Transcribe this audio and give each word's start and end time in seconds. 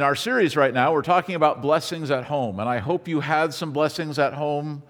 In 0.00 0.04
our 0.04 0.14
series 0.14 0.56
right 0.56 0.72
now, 0.72 0.92
we're 0.92 1.02
talking 1.02 1.34
about 1.34 1.60
blessings 1.60 2.12
at 2.12 2.22
home, 2.22 2.60
and 2.60 2.68
I 2.68 2.78
hope 2.78 3.08
you 3.08 3.18
had 3.18 3.52
some 3.52 3.72
blessings 3.72 4.16
at 4.20 4.32
home 4.32 4.84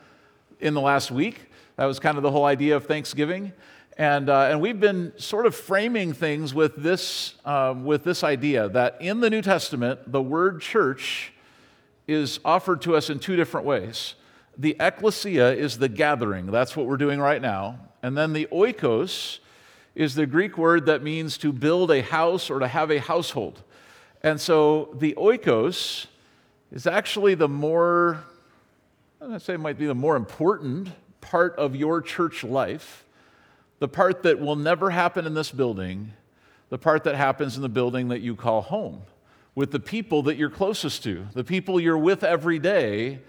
in 0.60 0.74
the 0.74 0.82
last 0.82 1.10
week. 1.10 1.50
That 1.76 1.86
was 1.86 1.98
kind 1.98 2.18
of 2.18 2.22
the 2.22 2.30
whole 2.30 2.44
idea 2.44 2.76
of 2.76 2.84
Thanksgiving. 2.84 3.54
And, 3.96 4.28
uh, 4.28 4.48
and 4.50 4.60
we've 4.60 4.78
been 4.78 5.14
sort 5.16 5.46
of 5.46 5.54
framing 5.54 6.12
things 6.12 6.52
with 6.52 6.76
this, 6.76 7.36
um, 7.46 7.86
with 7.86 8.04
this 8.04 8.22
idea 8.22 8.68
that 8.68 8.98
in 9.00 9.20
the 9.20 9.30
New 9.30 9.40
Testament, 9.40 10.12
the 10.12 10.20
word 10.20 10.60
church 10.60 11.32
is 12.06 12.38
offered 12.44 12.82
to 12.82 12.94
us 12.94 13.08
in 13.08 13.18
two 13.18 13.34
different 13.34 13.66
ways. 13.66 14.14
The 14.58 14.76
ecclesia 14.78 15.54
is 15.54 15.78
the 15.78 15.88
gathering, 15.88 16.50
that's 16.50 16.76
what 16.76 16.84
we're 16.84 16.98
doing 16.98 17.18
right 17.18 17.40
now. 17.40 17.78
And 18.02 18.14
then 18.14 18.34
the 18.34 18.46
oikos 18.52 19.38
is 19.94 20.14
the 20.14 20.26
Greek 20.26 20.58
word 20.58 20.84
that 20.84 21.02
means 21.02 21.38
to 21.38 21.50
build 21.50 21.90
a 21.90 22.02
house 22.02 22.50
or 22.50 22.58
to 22.58 22.68
have 22.68 22.90
a 22.90 22.98
household. 22.98 23.62
And 24.28 24.38
so 24.38 24.90
the 24.92 25.14
oikos 25.14 26.04
is 26.70 26.86
actually 26.86 27.34
the 27.34 27.48
more, 27.48 28.22
I'd 29.22 29.40
say 29.40 29.54
it 29.54 29.58
might 29.58 29.78
be 29.78 29.86
the 29.86 29.94
more 29.94 30.16
important 30.16 30.90
part 31.22 31.56
of 31.56 31.74
your 31.74 32.02
church 32.02 32.44
life, 32.44 33.06
the 33.78 33.88
part 33.88 34.24
that 34.24 34.38
will 34.38 34.54
never 34.54 34.90
happen 34.90 35.26
in 35.26 35.32
this 35.32 35.50
building, 35.50 36.12
the 36.68 36.76
part 36.76 37.04
that 37.04 37.14
happens 37.14 37.56
in 37.56 37.62
the 37.62 37.70
building 37.70 38.08
that 38.08 38.20
you 38.20 38.36
call 38.36 38.60
home, 38.60 39.00
with 39.54 39.70
the 39.70 39.80
people 39.80 40.24
that 40.24 40.36
you're 40.36 40.50
closest 40.50 41.02
to, 41.04 41.26
the 41.32 41.42
people 41.42 41.80
you're 41.80 41.96
with 41.96 42.22
every 42.22 42.58
day. 42.58 43.20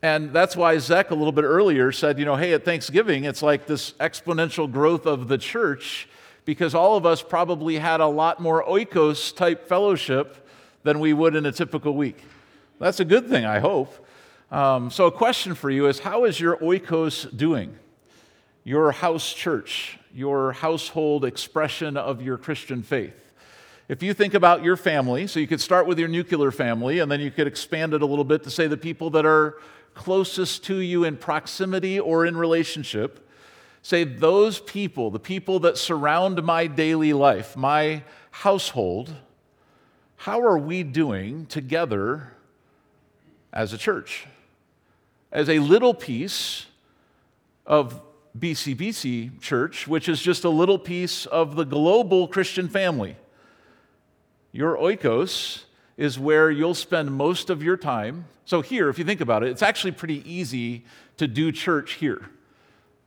And 0.00 0.32
that's 0.32 0.54
why 0.54 0.78
Zach 0.78 1.10
a 1.10 1.14
little 1.16 1.32
bit 1.32 1.42
earlier 1.42 1.90
said, 1.90 2.20
you 2.20 2.24
know, 2.24 2.36
hey, 2.36 2.52
at 2.52 2.64
Thanksgiving, 2.64 3.24
it's 3.24 3.42
like 3.42 3.66
this 3.66 3.94
exponential 3.94 4.70
growth 4.70 5.06
of 5.06 5.26
the 5.26 5.38
church 5.38 6.08
because 6.50 6.74
all 6.74 6.96
of 6.96 7.06
us 7.06 7.22
probably 7.22 7.78
had 7.78 8.00
a 8.00 8.06
lot 8.08 8.40
more 8.40 8.64
oikos 8.64 9.32
type 9.36 9.68
fellowship 9.68 10.48
than 10.82 10.98
we 10.98 11.12
would 11.12 11.36
in 11.36 11.46
a 11.46 11.52
typical 11.52 11.94
week. 11.94 12.24
That's 12.80 12.98
a 12.98 13.04
good 13.04 13.28
thing, 13.28 13.44
I 13.44 13.60
hope. 13.60 14.04
Um, 14.50 14.90
so, 14.90 15.06
a 15.06 15.12
question 15.12 15.54
for 15.54 15.70
you 15.70 15.86
is 15.86 16.00
how 16.00 16.24
is 16.24 16.40
your 16.40 16.56
oikos 16.56 17.36
doing? 17.36 17.78
Your 18.64 18.90
house 18.90 19.32
church, 19.32 20.00
your 20.12 20.50
household 20.50 21.24
expression 21.24 21.96
of 21.96 22.20
your 22.20 22.36
Christian 22.36 22.82
faith. 22.82 23.32
If 23.86 24.02
you 24.02 24.12
think 24.12 24.34
about 24.34 24.64
your 24.64 24.76
family, 24.76 25.28
so 25.28 25.38
you 25.38 25.46
could 25.46 25.60
start 25.60 25.86
with 25.86 26.00
your 26.00 26.08
nuclear 26.08 26.50
family, 26.50 26.98
and 26.98 27.08
then 27.08 27.20
you 27.20 27.30
could 27.30 27.46
expand 27.46 27.94
it 27.94 28.02
a 28.02 28.06
little 28.06 28.24
bit 28.24 28.42
to 28.42 28.50
say 28.50 28.66
the 28.66 28.76
people 28.76 29.10
that 29.10 29.24
are 29.24 29.58
closest 29.94 30.64
to 30.64 30.80
you 30.80 31.04
in 31.04 31.16
proximity 31.16 32.00
or 32.00 32.26
in 32.26 32.36
relationship. 32.36 33.29
Say, 33.82 34.04
those 34.04 34.60
people, 34.60 35.10
the 35.10 35.18
people 35.18 35.60
that 35.60 35.78
surround 35.78 36.42
my 36.42 36.66
daily 36.66 37.12
life, 37.12 37.56
my 37.56 38.02
household, 38.30 39.14
how 40.16 40.42
are 40.42 40.58
we 40.58 40.82
doing 40.82 41.46
together 41.46 42.34
as 43.52 43.72
a 43.72 43.78
church? 43.78 44.26
As 45.32 45.48
a 45.48 45.60
little 45.60 45.94
piece 45.94 46.66
of 47.64 48.02
BCBC 48.38 49.40
Church, 49.40 49.88
which 49.88 50.08
is 50.08 50.20
just 50.20 50.44
a 50.44 50.50
little 50.50 50.78
piece 50.78 51.24
of 51.26 51.56
the 51.56 51.64
global 51.64 52.28
Christian 52.28 52.68
family. 52.68 53.16
Your 54.52 54.76
oikos 54.76 55.64
is 55.96 56.18
where 56.18 56.50
you'll 56.50 56.74
spend 56.74 57.12
most 57.12 57.48
of 57.50 57.62
your 57.62 57.76
time. 57.76 58.26
So, 58.44 58.60
here, 58.60 58.88
if 58.88 58.98
you 58.98 59.04
think 59.04 59.20
about 59.20 59.42
it, 59.42 59.50
it's 59.50 59.62
actually 59.62 59.92
pretty 59.92 60.22
easy 60.30 60.84
to 61.16 61.26
do 61.26 61.50
church 61.50 61.94
here 61.94 62.28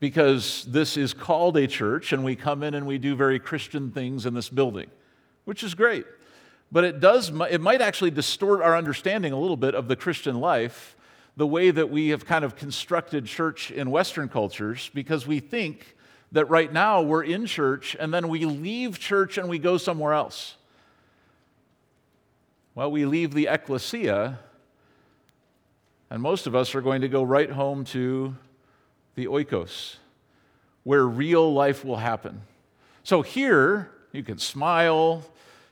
because 0.03 0.65
this 0.65 0.97
is 0.97 1.13
called 1.13 1.55
a 1.55 1.65
church 1.65 2.11
and 2.11 2.25
we 2.25 2.35
come 2.35 2.61
in 2.61 2.73
and 2.73 2.85
we 2.85 2.97
do 2.97 3.15
very 3.15 3.39
Christian 3.39 3.89
things 3.89 4.25
in 4.25 4.33
this 4.33 4.49
building, 4.49 4.89
which 5.45 5.63
is 5.63 5.75
great. 5.75 6.05
But 6.73 6.83
it 6.83 6.99
does 6.99 7.31
it 7.49 7.61
might 7.61 7.79
actually 7.79 8.11
distort 8.11 8.61
our 8.61 8.75
understanding 8.75 9.31
a 9.31 9.39
little 9.39 9.55
bit 9.55 9.73
of 9.73 9.87
the 9.87 9.95
Christian 9.95 10.41
life, 10.41 10.97
the 11.37 11.47
way 11.47 11.71
that 11.71 11.89
we 11.89 12.09
have 12.09 12.25
kind 12.25 12.43
of 12.43 12.57
constructed 12.57 13.27
church 13.27 13.71
in 13.71 13.91
western 13.91 14.27
cultures 14.27 14.91
because 14.93 15.25
we 15.25 15.39
think 15.39 15.95
that 16.33 16.49
right 16.49 16.73
now 16.73 17.01
we're 17.01 17.23
in 17.23 17.45
church 17.45 17.95
and 17.97 18.13
then 18.13 18.27
we 18.27 18.43
leave 18.43 18.99
church 18.99 19.37
and 19.37 19.47
we 19.47 19.57
go 19.57 19.77
somewhere 19.77 20.11
else. 20.11 20.57
Well, 22.75 22.91
we 22.91 23.05
leave 23.05 23.33
the 23.33 23.47
ecclesia 23.47 24.37
and 26.09 26.21
most 26.21 26.45
of 26.45 26.55
us 26.55 26.75
are 26.75 26.81
going 26.81 26.99
to 26.99 27.07
go 27.07 27.23
right 27.23 27.49
home 27.49 27.85
to 27.85 28.35
the 29.15 29.27
oikos, 29.27 29.97
where 30.83 31.05
real 31.05 31.53
life 31.53 31.85
will 31.85 31.97
happen. 31.97 32.41
So 33.03 33.21
here, 33.21 33.91
you 34.11 34.23
can 34.23 34.37
smile, 34.37 35.23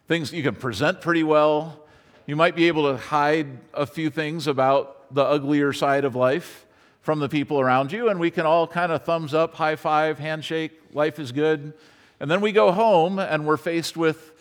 things 0.07 0.33
you 0.33 0.43
can 0.43 0.55
present 0.55 1.01
pretty 1.01 1.23
well. 1.23 1.79
You 2.25 2.35
might 2.35 2.55
be 2.55 2.67
able 2.67 2.91
to 2.91 2.97
hide 2.97 3.47
a 3.73 3.85
few 3.85 4.09
things 4.09 4.47
about 4.47 5.13
the 5.13 5.23
uglier 5.23 5.73
side 5.73 6.05
of 6.05 6.15
life 6.15 6.65
from 7.01 7.19
the 7.19 7.29
people 7.29 7.59
around 7.59 7.91
you, 7.91 8.09
and 8.09 8.19
we 8.19 8.29
can 8.29 8.45
all 8.45 8.67
kind 8.67 8.91
of 8.91 9.03
thumbs 9.03 9.33
up, 9.33 9.55
high 9.55 9.75
five, 9.75 10.19
handshake, 10.19 10.71
life 10.93 11.19
is 11.19 11.31
good. 11.31 11.73
And 12.19 12.29
then 12.29 12.41
we 12.41 12.51
go 12.51 12.71
home 12.71 13.17
and 13.17 13.47
we're 13.47 13.57
faced 13.57 13.97
with 13.97 14.31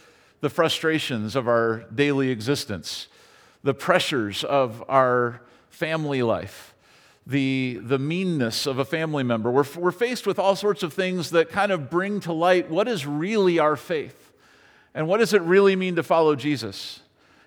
the 0.40 0.50
frustrations 0.50 1.36
of 1.36 1.48
our 1.48 1.84
daily 1.94 2.30
existence, 2.30 3.08
the 3.62 3.72
pressures 3.72 4.44
of 4.44 4.84
our 4.88 5.40
family 5.70 6.22
life 6.22 6.69
the, 7.26 7.80
the 7.82 7.98
meanness 7.98 8.66
of 8.66 8.78
a 8.78 8.84
family 8.84 9.22
member. 9.22 9.50
We're, 9.50 9.66
we're 9.76 9.92
faced 9.92 10.26
with 10.26 10.38
all 10.38 10.56
sorts 10.56 10.82
of 10.82 10.92
things 10.92 11.30
that 11.30 11.50
kind 11.50 11.70
of 11.70 11.90
bring 11.90 12.20
to 12.20 12.32
light 12.32 12.70
what 12.70 12.88
is 12.88 13.06
really 13.06 13.58
our 13.58 13.76
faith 13.76 14.32
and 14.94 15.06
what 15.06 15.18
does 15.18 15.32
it 15.32 15.42
really 15.42 15.76
mean 15.76 15.96
to 15.96 16.02
follow 16.02 16.34
Jesus. 16.34 17.00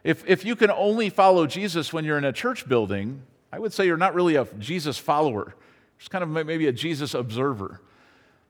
If, 0.03 0.27
if 0.27 0.45
you 0.45 0.55
can 0.55 0.71
only 0.71 1.09
follow 1.09 1.47
Jesus 1.47 1.91
when 1.91 2.05
you're 2.05 2.17
in 2.17 2.25
a 2.25 2.33
church 2.33 2.67
building, 2.67 3.21
I 3.51 3.59
would 3.59 3.73
say 3.73 3.85
you're 3.85 3.97
not 3.97 4.13
really 4.13 4.35
a 4.35 4.45
Jesus 4.59 4.97
follower. 4.97 5.55
Just 5.97 6.11
kind 6.11 6.23
of 6.23 6.29
maybe 6.45 6.67
a 6.67 6.71
Jesus 6.71 7.13
observer. 7.13 7.81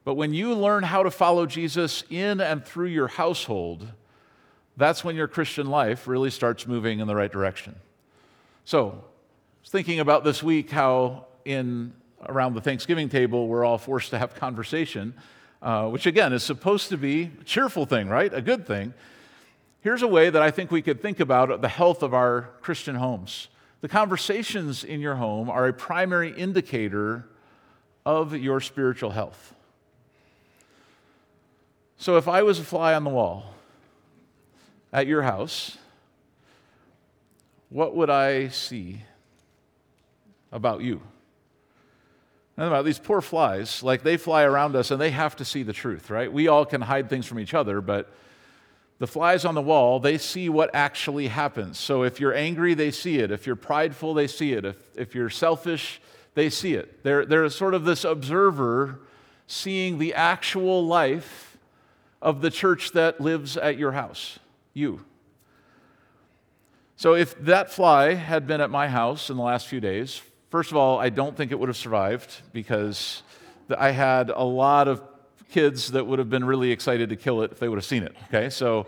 But 0.05 0.15
when 0.15 0.33
you 0.33 0.53
learn 0.53 0.83
how 0.83 1.03
to 1.03 1.11
follow 1.11 1.45
Jesus 1.45 2.03
in 2.09 2.41
and 2.41 2.65
through 2.65 2.87
your 2.87 3.07
household, 3.07 3.87
that's 4.75 5.03
when 5.03 5.15
your 5.15 5.27
Christian 5.27 5.67
life 5.67 6.07
really 6.07 6.29
starts 6.29 6.67
moving 6.67 6.99
in 6.99 7.07
the 7.07 7.15
right 7.15 7.31
direction. 7.31 7.75
So, 8.65 9.03
was 9.63 9.69
thinking 9.69 10.01
about 10.01 10.25
this 10.25 10.43
week 10.43 10.69
how 10.71 11.25
in 11.45 11.93
around 12.27 12.53
the 12.53 12.59
Thanksgiving 12.59 13.07
table 13.07 13.47
we're 13.47 13.63
all 13.63 13.77
forced 13.77 14.09
to 14.09 14.19
have 14.19 14.35
conversation, 14.35 15.13
uh, 15.61 15.87
which 15.87 16.05
again 16.05 16.33
is 16.33 16.43
supposed 16.43 16.89
to 16.89 16.97
be 16.97 17.31
a 17.39 17.43
cheerful 17.45 17.85
thing, 17.85 18.09
right? 18.09 18.33
A 18.33 18.41
good 18.41 18.67
thing. 18.67 18.93
Here's 19.79 20.01
a 20.01 20.07
way 20.07 20.29
that 20.29 20.41
I 20.41 20.51
think 20.51 20.69
we 20.69 20.81
could 20.81 21.01
think 21.01 21.21
about 21.21 21.61
the 21.61 21.69
health 21.69 22.03
of 22.03 22.13
our 22.13 22.49
Christian 22.59 22.95
homes. 22.95 23.47
The 23.79 23.87
conversations 23.87 24.83
in 24.83 24.99
your 24.99 25.15
home 25.15 25.49
are 25.49 25.65
a 25.69 25.73
primary 25.73 26.33
indicator 26.33 27.25
of 28.05 28.35
your 28.35 28.59
spiritual 28.59 29.11
health. 29.11 29.55
So 31.95 32.17
if 32.17 32.27
I 32.27 32.43
was 32.43 32.59
a 32.59 32.63
fly 32.65 32.93
on 32.95 33.05
the 33.05 33.09
wall 33.09 33.53
at 34.91 35.07
your 35.07 35.21
house, 35.21 35.77
what 37.69 37.95
would 37.95 38.09
I 38.09 38.49
see? 38.49 39.03
About 40.53 40.81
you. 40.81 41.01
And 42.55 42.67
about 42.67 42.85
these 42.85 42.99
poor 42.99 43.19
flies, 43.19 43.81
like 43.81 44.03
they 44.03 44.15
fly 44.15 44.43
around 44.43 44.75
us 44.75 44.91
and 44.91 45.01
they 45.01 45.09
have 45.09 45.35
to 45.37 45.45
see 45.45 45.63
the 45.63 45.73
truth, 45.73 46.09
right? 46.09 46.31
We 46.31 46.47
all 46.47 46.65
can 46.65 46.81
hide 46.81 47.09
things 47.09 47.25
from 47.25 47.39
each 47.39 47.55
other, 47.55 47.81
but 47.81 48.13
the 48.99 49.07
flies 49.07 49.43
on 49.43 49.55
the 49.55 49.61
wall, 49.61 49.99
they 49.99 50.19
see 50.19 50.49
what 50.49 50.69
actually 50.73 51.27
happens. 51.27 51.79
So 51.79 52.03
if 52.03 52.19
you're 52.19 52.33
angry, 52.33 52.75
they 52.75 52.91
see 52.91 53.17
it. 53.17 53.31
If 53.31 53.47
you're 53.47 53.55
prideful, 53.55 54.13
they 54.13 54.27
see 54.27 54.53
it. 54.53 54.63
If, 54.65 54.77
if 54.95 55.15
you're 55.15 55.31
selfish, 55.31 55.99
they 56.35 56.51
see 56.51 56.75
it. 56.75 57.03
They're, 57.03 57.25
they're 57.25 57.49
sort 57.49 57.73
of 57.73 57.85
this 57.85 58.05
observer 58.05 58.99
seeing 59.47 59.97
the 59.97 60.13
actual 60.13 60.85
life 60.85 61.57
of 62.21 62.41
the 62.41 62.51
church 62.51 62.91
that 62.91 63.19
lives 63.19 63.57
at 63.57 63.77
your 63.77 63.91
house, 63.93 64.39
you. 64.73 65.03
So 66.95 67.15
if 67.15 67.37
that 67.43 67.71
fly 67.71 68.13
had 68.13 68.47
been 68.47 68.61
at 68.61 68.69
my 68.69 68.87
house 68.87 69.29
in 69.29 69.35
the 69.35 69.43
last 69.43 69.67
few 69.67 69.81
days, 69.81 70.21
First 70.53 70.69
of 70.69 70.77
all, 70.77 70.99
I 70.99 71.09
don't 71.09 71.35
think 71.35 71.51
it 71.51 71.57
would 71.57 71.69
have 71.69 71.77
survived 71.77 72.43
because 72.51 73.23
I 73.75 73.89
had 73.89 74.29
a 74.29 74.43
lot 74.43 74.87
of 74.87 75.01
kids 75.49 75.93
that 75.93 76.05
would 76.05 76.19
have 76.19 76.29
been 76.29 76.45
really 76.45 76.69
excited 76.69 77.09
to 77.09 77.15
kill 77.15 77.41
it 77.41 77.51
if 77.51 77.57
they 77.57 77.67
would 77.67 77.77
have 77.77 77.85
seen 77.85 78.03
it. 78.03 78.15
Okay, 78.27 78.51
so, 78.51 78.85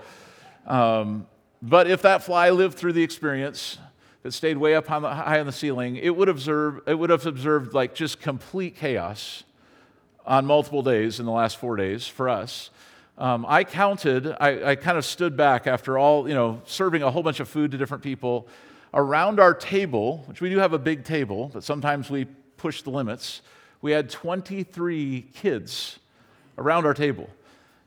um, 0.67 1.25
but 1.63 1.89
if 1.89 2.03
that 2.03 2.21
fly 2.21 2.51
lived 2.51 2.77
through 2.77 2.93
the 2.93 3.01
experience, 3.01 3.79
that 4.21 4.33
stayed 4.33 4.57
way 4.57 4.75
up 4.75 4.91
on 4.91 5.01
the, 5.01 5.09
high 5.09 5.39
on 5.39 5.47
the 5.47 5.51
ceiling, 5.51 5.95
it 5.95 6.15
would 6.15 6.29
observe 6.29 6.81
it 6.85 6.93
would 6.93 7.09
have 7.09 7.25
observed 7.25 7.73
like 7.73 7.95
just 7.95 8.21
complete 8.21 8.75
chaos 8.75 9.43
on 10.23 10.45
multiple 10.45 10.83
days 10.83 11.19
in 11.19 11.25
the 11.25 11.31
last 11.31 11.57
four 11.57 11.75
days 11.77 12.05
for 12.07 12.29
us. 12.29 12.69
Um, 13.17 13.43
I 13.49 13.63
counted. 13.63 14.27
I, 14.39 14.69
I 14.69 14.75
kind 14.75 14.99
of 14.99 15.03
stood 15.03 15.35
back 15.35 15.65
after 15.65 15.97
all, 15.97 16.29
you 16.29 16.35
know, 16.35 16.61
serving 16.65 17.01
a 17.01 17.09
whole 17.09 17.23
bunch 17.23 17.39
of 17.39 17.49
food 17.49 17.71
to 17.71 17.77
different 17.79 18.03
people 18.03 18.47
around 18.95 19.41
our 19.41 19.53
table, 19.53 20.23
which 20.25 20.39
we 20.39 20.49
do 20.49 20.57
have 20.57 20.73
a 20.73 20.79
big 20.79 21.03
table, 21.03 21.51
but 21.53 21.63
sometimes 21.63 22.09
we 22.09 22.25
push 22.57 22.81
the 22.81 22.89
limits, 22.89 23.41
we 23.81 23.91
had 23.91 24.09
23 24.09 25.27
kids 25.33 25.99
around 26.57 26.85
our 26.85 26.93
table. 26.93 27.29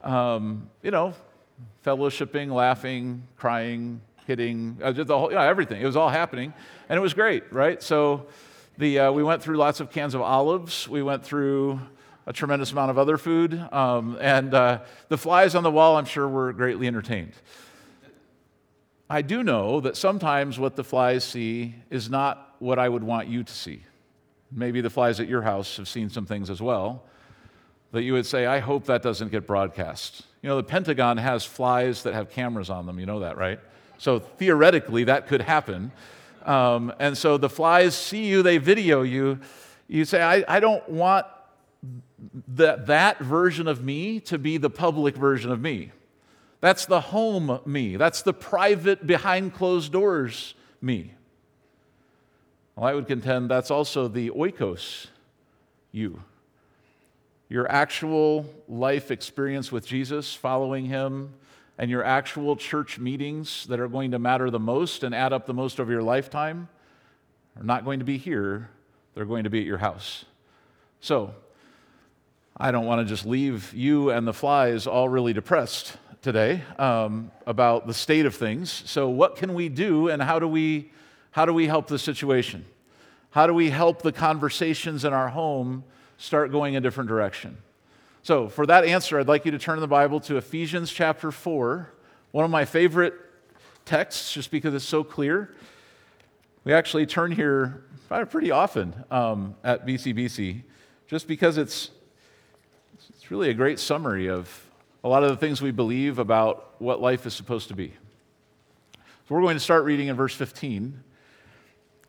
Um, 0.03 0.71
you 0.83 0.91
know, 0.91 1.15
fellowshipping, 1.85 2.53
laughing, 2.53 3.27
crying, 3.37 4.01
hitting, 4.27 4.79
uh, 4.83 4.93
the 4.93 5.19
whole, 5.19 5.31
you 5.31 5.35
know, 5.35 5.41
everything. 5.41 5.81
It 5.81 5.87
was 5.87 5.97
all 5.97 6.11
happening, 6.11 6.53
and 6.89 6.97
it 6.97 7.01
was 7.01 7.15
great, 7.15 7.51
right? 7.53 7.83
So 7.83 8.27
the, 8.77 8.99
uh, 9.01 9.13
we 9.13 9.25
went 9.25 9.43
through 9.43 9.57
lots 9.57 9.81
of 9.81 9.91
cans 9.91 10.15
of 10.15 10.21
olives. 10.21 10.87
We 10.87 11.03
went 11.03 11.25
through 11.25 11.81
a 12.27 12.33
tremendous 12.33 12.71
amount 12.71 12.91
of 12.91 12.99
other 12.99 13.17
food, 13.17 13.55
um, 13.73 14.19
and 14.21 14.53
uh, 14.53 14.81
the 15.09 15.17
flies 15.17 15.55
on 15.55 15.63
the 15.63 15.71
wall, 15.71 15.97
I'm 15.97 16.05
sure, 16.05 16.29
were 16.29 16.53
greatly 16.53 16.87
entertained. 16.87 17.33
I 19.11 19.23
do 19.23 19.43
know 19.43 19.81
that 19.81 19.97
sometimes 19.97 20.59
what 20.59 20.77
the 20.77 20.85
flies 20.85 21.25
see 21.25 21.75
is 21.91 22.11
not 22.11 22.57
what 22.59 22.79
I 22.79 22.89
would 22.89 23.03
want 23.03 23.29
you 23.29 23.43
to 23.43 23.53
see. 23.53 23.83
Maybe 24.53 24.81
the 24.81 24.91
flies 24.91 25.21
at 25.21 25.29
your 25.29 25.43
house 25.43 25.77
have 25.79 25.89
seen 25.89 26.11
some 26.11 26.27
things 26.27 26.51
as 26.51 26.61
well 26.61 27.05
that 27.93 28.03
you 28.03 28.13
would 28.13 28.27
say, 28.27 28.45
I 28.47 28.59
hope 28.59 28.85
that 28.85 29.03
doesn't 29.03 29.31
get 29.31 29.47
broadcast. 29.47 30.27
You 30.43 30.51
know, 30.51 30.57
the 30.57 30.63
Pentagon 30.63 31.17
has 31.17 31.45
flies 31.45 32.03
that 32.03 32.15
have 32.15 32.31
cameras 32.31 32.69
on 32.69 32.87
them. 32.87 32.99
You 32.99 33.07
know 33.07 33.21
that, 33.21 33.39
right? 33.39 33.59
So 33.97 34.19
theoretically, 34.19 35.05
that 35.05 35.27
could 35.27 35.41
happen. 35.41 35.91
Um, 36.45 36.93
and 36.99 37.17
so 37.17 37.39
the 37.39 37.49
flies 37.49 37.95
see 37.95 38.27
you, 38.27 38.43
they 38.43 38.59
video 38.59 39.03
you. 39.03 39.41
You 39.89 40.05
say, 40.05 40.23
I, 40.23 40.45
I 40.57 40.61
don't 40.61 40.87
want 40.89 41.27
that, 42.49 42.87
that 42.87 43.21
version 43.21 43.69
of 43.69 43.83
me 43.83 44.21
to 44.21 44.39
be 44.39 44.59
the 44.59 44.71
public 44.71 45.17
version 45.17 45.51
of 45.51 45.61
me. 45.61 45.93
That's 46.61 46.87
the 46.87 47.01
home 47.01 47.61
me. 47.65 47.97
That's 47.97 48.23
the 48.23 48.33
private, 48.33 49.07
behind 49.07 49.55
closed 49.55 49.93
doors 49.93 50.55
me. 50.81 51.15
Well, 52.75 52.87
I 52.87 52.95
would 52.95 53.07
contend 53.07 53.51
that's 53.51 53.71
also 53.71 54.09
the 54.09 54.31
oikos 54.31 55.07
you 55.93 56.23
your 57.49 57.71
actual 57.71 58.45
life 58.69 59.11
experience 59.11 59.73
with 59.73 59.87
Jesus, 59.87 60.35
following 60.35 60.85
him, 60.85 61.33
and 61.79 61.91
your 61.91 62.05
actual 62.05 62.57
church 62.57 62.99
meetings 62.99 63.67
that 63.69 63.81
are 63.81 63.89
going 63.89 64.11
to 64.11 64.19
matter 64.19 64.51
the 64.51 64.59
most 64.59 65.03
and 65.03 65.15
add 65.15 65.33
up 65.33 65.47
the 65.47 65.55
most 65.55 65.81
over 65.81 65.91
your 65.91 66.03
lifetime 66.03 66.69
are 67.57 67.65
not 67.65 67.87
going 67.87 68.01
to 68.01 68.05
be 68.05 68.19
here, 68.19 68.69
they're 69.15 69.25
going 69.25 69.45
to 69.45 69.51
be 69.51 69.61
at 69.61 69.65
your 69.65 69.79
house. 69.79 70.27
So, 71.01 71.35
I 72.55 72.71
don't 72.71 72.87
want 72.87 73.07
to 73.07 73.11
just 73.11 73.25
leave 73.25 73.73
you 73.73 74.11
and 74.11 74.27
the 74.27 74.33
flies 74.35 74.87
all 74.87 75.09
really 75.09 75.33
depressed 75.33 75.97
today 76.23 76.63
um, 76.79 77.31
about 77.47 77.87
the 77.87 77.95
state 77.95 78.27
of 78.27 78.35
things. 78.35 78.71
So, 78.87 79.09
what 79.09 79.37
can 79.37 79.55
we 79.55 79.69
do, 79.69 80.09
and 80.09 80.23
how 80.23 80.39
do 80.39 80.49
we, 80.49 80.91
how 81.31 81.45
do 81.45 81.53
we 81.53 81.67
help 81.67 81.87
the 81.87 81.99
situation? 81.99 82.65
How 83.31 83.47
do 83.47 83.55
we 83.55 83.71
help 83.71 84.03
the 84.03 84.13
conversations 84.13 85.05
in 85.05 85.13
our 85.13 85.29
home? 85.29 85.85
start 86.19 86.51
going 86.51 86.77
a 86.77 86.81
different 86.81 87.09
direction. 87.09 87.57
So, 88.23 88.49
for 88.49 88.67
that 88.67 88.85
answer, 88.85 89.19
I'd 89.19 89.29
like 89.29 89.47
you 89.47 89.53
to 89.53 89.59
turn 89.59 89.81
the 89.81 89.87
Bible 89.87 90.21
to 90.21 90.37
Ephesians 90.37 90.93
chapter 90.93 91.33
4, 91.33 91.89
one 92.33 92.45
of 92.45 92.51
my 92.51 92.65
favorite 92.67 93.15
texts, 93.87 94.33
just 94.35 94.51
because 94.51 94.75
it's 94.75 94.85
so 94.85 95.03
clear. 95.03 95.55
We 96.65 96.75
actually 96.75 97.07
turn 97.07 97.33
here 97.33 97.85
pretty 98.29 98.51
often 98.51 99.05
um, 99.11 99.55
at 99.65 99.87
BCBC, 99.87 100.63
just 101.07 101.27
because 101.27 101.57
it's, 101.57 101.91
it's 103.09 103.31
really 103.31 103.49
a 103.49 103.55
great 103.55 103.79
summary 103.79 104.29
of 104.29 104.68
a 105.05 105.09
lot 105.09 105.23
of 105.23 105.31
the 105.31 105.37
things 105.37 105.63
we 105.63 105.71
believe 105.71 106.19
about 106.19 106.75
what 106.79 107.01
life 107.01 107.27
is 107.27 107.35
supposed 107.35 107.69
to 107.69 107.75
be. 107.75 107.93
So, 108.95 109.35
we're 109.35 109.43
going 109.43 109.57
to 109.57 109.61
start 109.61 109.85
reading 109.85 110.09
in 110.09 110.17
verse 110.17 110.35
15 110.35 111.03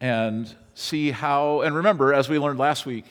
and 0.02 0.56
see 0.74 1.12
how, 1.12 1.62
and 1.62 1.76
remember, 1.76 2.14
as 2.14 2.30
we 2.30 2.40
learned 2.40 2.60
last 2.60 2.86
week, 2.86 3.06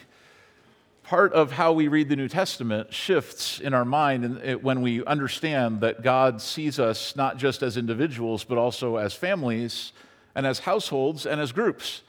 part 1.02 1.32
of 1.32 1.52
how 1.52 1.72
we 1.72 1.88
read 1.88 2.08
the 2.08 2.16
New 2.16 2.28
Testament 2.28 2.92
shifts 2.92 3.60
in 3.60 3.72
our 3.72 3.84
mind 3.84 4.62
when 4.62 4.82
we 4.82 5.04
understand 5.04 5.80
that 5.80 6.02
God 6.02 6.42
sees 6.42 6.78
us 6.78 7.16
not 7.16 7.38
just 7.38 7.62
as 7.62 7.76
individuals, 7.76 8.44
but 8.44 8.58
also 8.58 8.96
as 8.96 9.14
families 9.14 9.92
and 10.34 10.46
as 10.46 10.60
households 10.60 11.24
and 11.24 11.40
as 11.40 11.52
groups. 11.52 12.02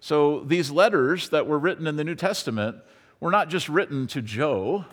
So 0.00 0.40
these 0.40 0.70
letters 0.70 1.30
that 1.30 1.46
were 1.46 1.58
written 1.58 1.86
in 1.86 1.96
the 1.96 2.04
New 2.04 2.14
Testament 2.14 2.76
were 3.20 3.30
not 3.30 3.48
just 3.48 3.68
written 3.68 4.06
to 4.08 4.22
Joe 4.22 4.84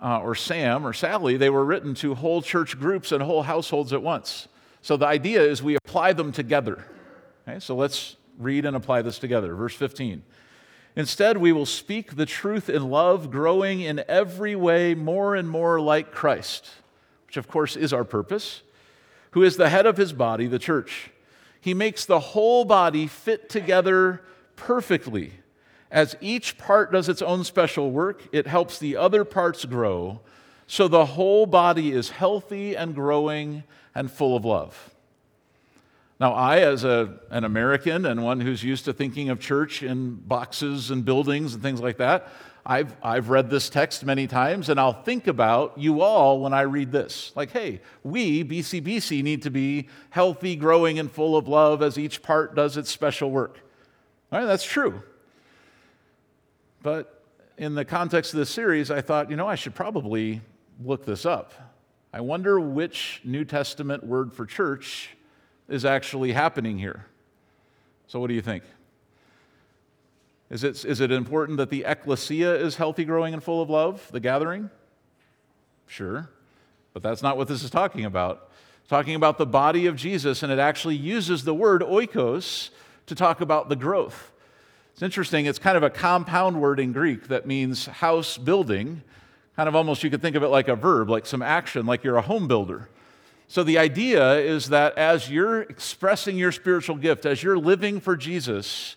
uh, 0.00 0.20
or 0.20 0.34
Sam 0.34 0.86
or 0.86 0.92
Sally, 0.92 1.36
they 1.36 1.50
were 1.50 1.64
written 1.64 1.94
to 1.96 2.14
whole 2.14 2.42
church 2.42 2.78
groups 2.78 3.12
and 3.12 3.22
whole 3.22 3.42
households 3.42 3.92
at 3.92 4.02
once. 4.02 4.48
So 4.82 4.96
the 4.96 5.06
idea 5.06 5.42
is 5.42 5.62
we 5.62 5.76
apply 5.76 6.12
them 6.12 6.32
together. 6.32 6.84
Okay, 7.48 7.58
so 7.60 7.74
let's 7.74 8.16
read 8.38 8.64
and 8.64 8.76
apply 8.76 9.02
this 9.02 9.18
together. 9.18 9.54
Verse 9.54 9.74
15. 9.74 10.22
Instead, 10.94 11.36
we 11.36 11.52
will 11.52 11.66
speak 11.66 12.16
the 12.16 12.24
truth 12.24 12.70
in 12.70 12.88
love, 12.88 13.30
growing 13.30 13.80
in 13.82 14.02
every 14.08 14.56
way 14.56 14.94
more 14.94 15.34
and 15.34 15.48
more 15.48 15.78
like 15.78 16.10
Christ, 16.10 16.70
which 17.26 17.36
of 17.36 17.48
course 17.48 17.76
is 17.76 17.92
our 17.92 18.04
purpose, 18.04 18.62
who 19.32 19.42
is 19.42 19.56
the 19.56 19.68
head 19.68 19.84
of 19.84 19.98
his 19.98 20.14
body, 20.14 20.46
the 20.46 20.58
church. 20.58 21.10
He 21.60 21.74
makes 21.74 22.06
the 22.06 22.20
whole 22.20 22.64
body 22.64 23.06
fit 23.06 23.50
together 23.50 24.22
perfectly. 24.56 25.32
As 25.96 26.14
each 26.20 26.58
part 26.58 26.92
does 26.92 27.08
its 27.08 27.22
own 27.22 27.42
special 27.42 27.90
work, 27.90 28.28
it 28.30 28.46
helps 28.46 28.78
the 28.78 28.98
other 28.98 29.24
parts 29.24 29.64
grow, 29.64 30.20
so 30.66 30.88
the 30.88 31.06
whole 31.06 31.46
body 31.46 31.90
is 31.90 32.10
healthy 32.10 32.76
and 32.76 32.94
growing 32.94 33.64
and 33.94 34.10
full 34.10 34.36
of 34.36 34.44
love. 34.44 34.94
Now, 36.20 36.34
I, 36.34 36.58
as 36.58 36.84
a, 36.84 37.14
an 37.30 37.44
American 37.44 38.04
and 38.04 38.22
one 38.22 38.42
who's 38.42 38.62
used 38.62 38.84
to 38.84 38.92
thinking 38.92 39.30
of 39.30 39.40
church 39.40 39.82
in 39.82 40.16
boxes 40.16 40.90
and 40.90 41.02
buildings 41.02 41.54
and 41.54 41.62
things 41.62 41.80
like 41.80 41.96
that, 41.96 42.28
I've, 42.66 42.94
I've 43.02 43.30
read 43.30 43.48
this 43.48 43.70
text 43.70 44.04
many 44.04 44.26
times, 44.26 44.68
and 44.68 44.78
I'll 44.78 45.02
think 45.02 45.26
about 45.26 45.78
you 45.78 46.02
all 46.02 46.40
when 46.40 46.52
I 46.52 46.62
read 46.62 46.92
this. 46.92 47.32
Like, 47.34 47.52
hey, 47.52 47.80
we, 48.02 48.44
BCBC, 48.44 49.22
need 49.22 49.40
to 49.44 49.50
be 49.50 49.88
healthy, 50.10 50.56
growing, 50.56 50.98
and 50.98 51.10
full 51.10 51.38
of 51.38 51.48
love 51.48 51.82
as 51.82 51.96
each 51.96 52.20
part 52.22 52.54
does 52.54 52.76
its 52.76 52.90
special 52.90 53.30
work. 53.30 53.60
All 54.30 54.40
right, 54.40 54.44
that's 54.44 54.64
true. 54.64 55.02
But 56.86 57.20
in 57.58 57.74
the 57.74 57.84
context 57.84 58.32
of 58.32 58.38
this 58.38 58.48
series, 58.48 58.92
I 58.92 59.00
thought, 59.00 59.28
you 59.28 59.34
know, 59.34 59.48
I 59.48 59.56
should 59.56 59.74
probably 59.74 60.40
look 60.84 61.04
this 61.04 61.26
up. 61.26 61.52
I 62.12 62.20
wonder 62.20 62.60
which 62.60 63.20
New 63.24 63.44
Testament 63.44 64.04
word 64.04 64.32
for 64.32 64.46
church 64.46 65.08
is 65.68 65.84
actually 65.84 66.30
happening 66.30 66.78
here. 66.78 67.04
So, 68.06 68.20
what 68.20 68.28
do 68.28 68.34
you 68.34 68.40
think? 68.40 68.62
Is 70.48 70.62
it, 70.62 70.84
is 70.84 71.00
it 71.00 71.10
important 71.10 71.58
that 71.58 71.70
the 71.70 71.82
ecclesia 71.84 72.54
is 72.54 72.76
healthy, 72.76 73.04
growing, 73.04 73.34
and 73.34 73.42
full 73.42 73.60
of 73.60 73.68
love, 73.68 74.08
the 74.12 74.20
gathering? 74.20 74.70
Sure. 75.88 76.30
But 76.92 77.02
that's 77.02 77.20
not 77.20 77.36
what 77.36 77.48
this 77.48 77.64
is 77.64 77.70
talking 77.70 78.04
about. 78.04 78.48
It's 78.82 78.90
talking 78.90 79.16
about 79.16 79.38
the 79.38 79.46
body 79.46 79.86
of 79.86 79.96
Jesus, 79.96 80.44
and 80.44 80.52
it 80.52 80.60
actually 80.60 80.94
uses 80.94 81.42
the 81.42 81.52
word 81.52 81.82
oikos 81.82 82.70
to 83.06 83.16
talk 83.16 83.40
about 83.40 83.68
the 83.68 83.74
growth. 83.74 84.30
It's 84.96 85.02
interesting, 85.02 85.44
it's 85.44 85.58
kind 85.58 85.76
of 85.76 85.82
a 85.82 85.90
compound 85.90 86.58
word 86.58 86.80
in 86.80 86.94
Greek 86.94 87.28
that 87.28 87.44
means 87.44 87.84
house 87.84 88.38
building. 88.38 89.02
Kind 89.54 89.68
of 89.68 89.76
almost 89.76 90.02
you 90.02 90.08
could 90.08 90.22
think 90.22 90.36
of 90.36 90.42
it 90.42 90.48
like 90.48 90.68
a 90.68 90.74
verb, 90.74 91.10
like 91.10 91.26
some 91.26 91.42
action, 91.42 91.84
like 91.84 92.02
you're 92.02 92.16
a 92.16 92.22
home 92.22 92.48
builder. 92.48 92.88
So 93.46 93.62
the 93.62 93.76
idea 93.76 94.36
is 94.36 94.70
that 94.70 94.96
as 94.96 95.28
you're 95.28 95.60
expressing 95.60 96.38
your 96.38 96.50
spiritual 96.50 96.96
gift, 96.96 97.26
as 97.26 97.42
you're 97.42 97.58
living 97.58 98.00
for 98.00 98.16
Jesus, 98.16 98.96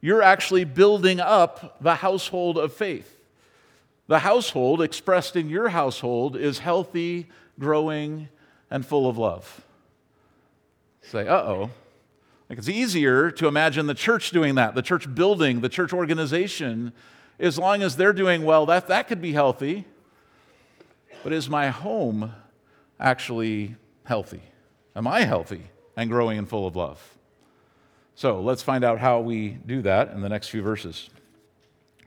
you're 0.00 0.22
actually 0.22 0.64
building 0.64 1.20
up 1.20 1.76
the 1.78 1.96
household 1.96 2.56
of 2.56 2.72
faith. 2.72 3.14
The 4.06 4.20
household 4.20 4.80
expressed 4.80 5.36
in 5.36 5.50
your 5.50 5.68
household 5.68 6.36
is 6.36 6.60
healthy, 6.60 7.26
growing, 7.60 8.30
and 8.70 8.86
full 8.86 9.06
of 9.10 9.18
love. 9.18 9.62
Say, 11.02 11.28
uh 11.28 11.36
oh. 11.36 11.70
Like 12.48 12.58
it's 12.58 12.68
easier 12.68 13.30
to 13.32 13.48
imagine 13.48 13.86
the 13.86 13.94
church 13.94 14.30
doing 14.30 14.56
that, 14.56 14.74
the 14.74 14.82
church 14.82 15.12
building, 15.14 15.60
the 15.60 15.68
church 15.68 15.92
organization. 15.92 16.92
As 17.38 17.58
long 17.58 17.82
as 17.82 17.96
they're 17.96 18.12
doing 18.12 18.44
well, 18.44 18.66
that, 18.66 18.88
that 18.88 19.08
could 19.08 19.22
be 19.22 19.32
healthy. 19.32 19.86
But 21.22 21.32
is 21.32 21.48
my 21.48 21.68
home 21.68 22.32
actually 23.00 23.76
healthy? 24.04 24.42
Am 24.94 25.06
I 25.06 25.22
healthy 25.22 25.62
and 25.96 26.10
growing 26.10 26.38
and 26.38 26.48
full 26.48 26.66
of 26.66 26.76
love? 26.76 27.16
So 28.14 28.40
let's 28.40 28.62
find 28.62 28.84
out 28.84 29.00
how 29.00 29.20
we 29.20 29.48
do 29.66 29.82
that 29.82 30.10
in 30.12 30.20
the 30.20 30.28
next 30.28 30.48
few 30.48 30.62
verses. 30.62 31.10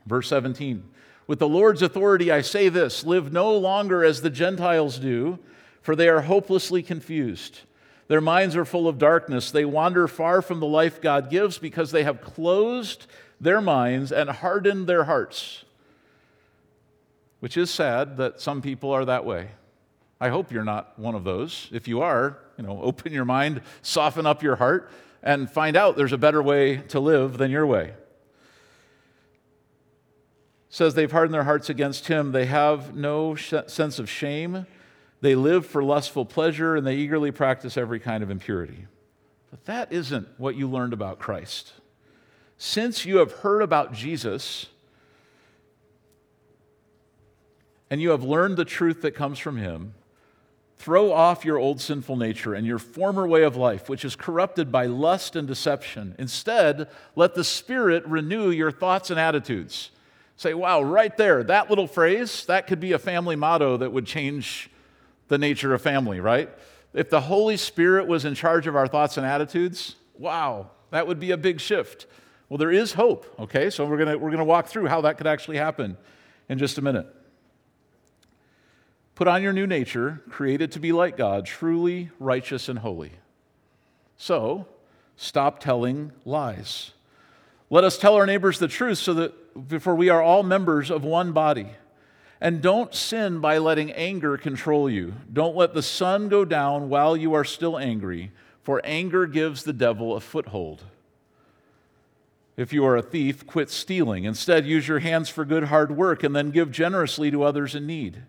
Verse 0.05 0.29
17 0.29 0.83
With 1.25 1.39
the 1.39 1.49
Lord's 1.49 1.81
authority, 1.81 2.31
I 2.31 2.41
say 2.41 2.69
this 2.69 3.03
live 3.03 3.33
no 3.33 3.57
longer 3.57 4.03
as 4.03 4.21
the 4.21 4.29
Gentiles 4.29 4.99
do, 4.99 5.39
for 5.81 5.95
they 5.95 6.07
are 6.07 6.21
hopelessly 6.21 6.81
confused. 6.81 7.61
Their 8.07 8.21
minds 8.21 8.55
are 8.55 8.65
full 8.65 8.87
of 8.87 8.97
darkness. 8.97 9.51
They 9.51 9.65
wander 9.65 10.07
far 10.07 10.41
from 10.41 10.59
the 10.59 10.67
life 10.67 11.01
God 11.01 11.29
gives 11.29 11.57
because 11.57 11.91
they 11.91 12.03
have 12.03 12.21
closed 12.21 13.05
their 13.39 13.61
minds 13.61 14.11
and 14.11 14.29
hardened 14.29 14.87
their 14.87 15.03
hearts. 15.03 15.65
Which 17.39 17.57
is 17.57 17.69
sad 17.69 18.17
that 18.17 18.41
some 18.41 18.61
people 18.61 18.91
are 18.91 19.05
that 19.05 19.25
way. 19.25 19.49
I 20.19 20.29
hope 20.29 20.51
you're 20.51 20.63
not 20.63 20.97
one 20.97 21.15
of 21.15 21.23
those. 21.23 21.69
If 21.71 21.87
you 21.87 22.01
are, 22.01 22.39
you 22.57 22.63
know, 22.63 22.81
open 22.81 23.13
your 23.13 23.25
mind, 23.25 23.61
soften 23.81 24.25
up 24.25 24.41
your 24.41 24.55
heart, 24.55 24.89
and 25.21 25.49
find 25.49 25.75
out 25.75 25.95
there's 25.97 26.13
a 26.13 26.17
better 26.17 26.41
way 26.41 26.77
to 26.77 26.99
live 26.99 27.37
than 27.37 27.51
your 27.51 27.67
way. 27.67 27.89
It 27.89 27.95
says 30.69 30.95
they've 30.95 31.11
hardened 31.11 31.33
their 31.33 31.43
hearts 31.43 31.69
against 31.69 32.07
him. 32.07 32.31
They 32.31 32.45
have 32.45 32.95
no 32.95 33.35
sh- 33.35 33.53
sense 33.67 33.99
of 33.99 34.09
shame. 34.09 34.65
They 35.21 35.35
live 35.35 35.65
for 35.65 35.83
lustful 35.83 36.25
pleasure 36.25 36.75
and 36.75 36.85
they 36.85 36.95
eagerly 36.95 37.31
practice 37.31 37.77
every 37.77 37.99
kind 37.99 38.23
of 38.23 38.29
impurity. 38.29 38.85
But 39.49 39.65
that 39.65 39.91
isn't 39.91 40.27
what 40.37 40.55
you 40.55 40.69
learned 40.69 40.93
about 40.93 41.19
Christ. 41.19 41.73
Since 42.57 43.05
you 43.05 43.17
have 43.17 43.31
heard 43.31 43.61
about 43.61 43.93
Jesus 43.93 44.67
and 47.89 48.01
you 48.01 48.09
have 48.09 48.23
learned 48.23 48.57
the 48.57 48.65
truth 48.65 49.01
that 49.01 49.11
comes 49.11 49.39
from 49.39 49.57
him, 49.57 49.93
throw 50.77 51.11
off 51.11 51.45
your 51.45 51.57
old 51.57 51.81
sinful 51.81 52.17
nature 52.17 52.53
and 52.53 52.67
your 52.67 52.77
former 52.77 53.27
way 53.27 53.43
of 53.43 53.55
life, 53.55 53.89
which 53.89 54.05
is 54.05 54.15
corrupted 54.15 54.71
by 54.71 54.85
lust 54.85 55.35
and 55.35 55.47
deception. 55.47 56.15
Instead, 56.19 56.87
let 57.15 57.33
the 57.33 57.43
Spirit 57.43 58.05
renew 58.05 58.49
your 58.49 58.71
thoughts 58.71 59.09
and 59.09 59.19
attitudes. 59.19 59.89
Say, 60.35 60.53
wow, 60.53 60.83
right 60.83 61.15
there, 61.17 61.43
that 61.43 61.69
little 61.69 61.87
phrase, 61.87 62.45
that 62.45 62.67
could 62.67 62.79
be 62.79 62.91
a 62.91 62.99
family 62.99 63.35
motto 63.35 63.77
that 63.77 63.91
would 63.91 64.05
change 64.05 64.69
the 65.27 65.37
nature 65.37 65.73
of 65.73 65.81
family, 65.81 66.19
right? 66.19 66.49
If 66.93 67.09
the 67.09 67.21
Holy 67.21 67.57
Spirit 67.57 68.07
was 68.07 68.25
in 68.25 68.35
charge 68.35 68.67
of 68.67 68.75
our 68.75 68.87
thoughts 68.87 69.17
and 69.17 69.25
attitudes, 69.25 69.95
wow, 70.17 70.71
that 70.91 71.07
would 71.07 71.19
be 71.19 71.31
a 71.31 71.37
big 71.37 71.59
shift. 71.59 72.07
Well, 72.49 72.57
there 72.57 72.71
is 72.71 72.93
hope, 72.93 73.25
okay? 73.39 73.69
So 73.69 73.85
we're 73.85 73.97
to 73.97 74.17
we're 74.17 74.31
to 74.31 74.43
walk 74.43 74.67
through 74.67 74.87
how 74.87 75.01
that 75.01 75.17
could 75.17 75.27
actually 75.27 75.57
happen 75.57 75.97
in 76.47 76.57
just 76.57 76.77
a 76.77 76.81
minute. 76.81 77.07
Put 79.15 79.27
on 79.27 79.41
your 79.41 79.51
new 79.51 79.67
nature, 79.67 80.21
created 80.29 80.71
to 80.73 80.79
be 80.79 80.91
like 80.91 81.17
God, 81.17 81.45
truly 81.45 82.11
righteous 82.19 82.69
and 82.69 82.79
holy. 82.79 83.13
So, 84.15 84.67
stop 85.15 85.59
telling 85.59 86.11
lies. 86.23 86.91
Let 87.69 87.83
us 87.83 87.97
tell 87.97 88.13
our 88.15 88.25
neighbors 88.25 88.59
the 88.59 88.67
truth 88.67 88.99
so 88.99 89.13
that 89.15 89.81
for 89.81 89.95
we 89.95 90.09
are 90.09 90.21
all 90.21 90.43
members 90.43 90.89
of 90.89 91.03
one 91.03 91.31
body. 91.31 91.71
And 92.39 92.61
don't 92.61 92.93
sin 92.93 93.39
by 93.39 93.57
letting 93.57 93.91
anger 93.91 94.37
control 94.37 94.89
you. 94.89 95.15
Don't 95.31 95.55
let 95.55 95.73
the 95.73 95.81
sun 95.81 96.29
go 96.29 96.45
down 96.45 96.89
while 96.89 97.17
you 97.17 97.33
are 97.33 97.43
still 97.43 97.77
angry, 97.77 98.31
for 98.61 98.79
anger 98.83 99.25
gives 99.25 99.63
the 99.63 99.73
devil 99.73 100.15
a 100.15 100.19
foothold. 100.19 100.83
If 102.55 102.73
you 102.73 102.85
are 102.85 102.97
a 102.97 103.03
thief, 103.03 103.45
quit 103.45 103.69
stealing. 103.69 104.23
Instead, 104.23 104.65
use 104.65 104.87
your 104.87 104.99
hands 104.99 105.29
for 105.29 105.45
good 105.45 105.65
hard 105.65 105.95
work 105.95 106.23
and 106.23 106.35
then 106.35 106.51
give 106.51 106.71
generously 106.71 107.29
to 107.31 107.43
others 107.43 107.75
in 107.75 107.85
need. 107.85 108.23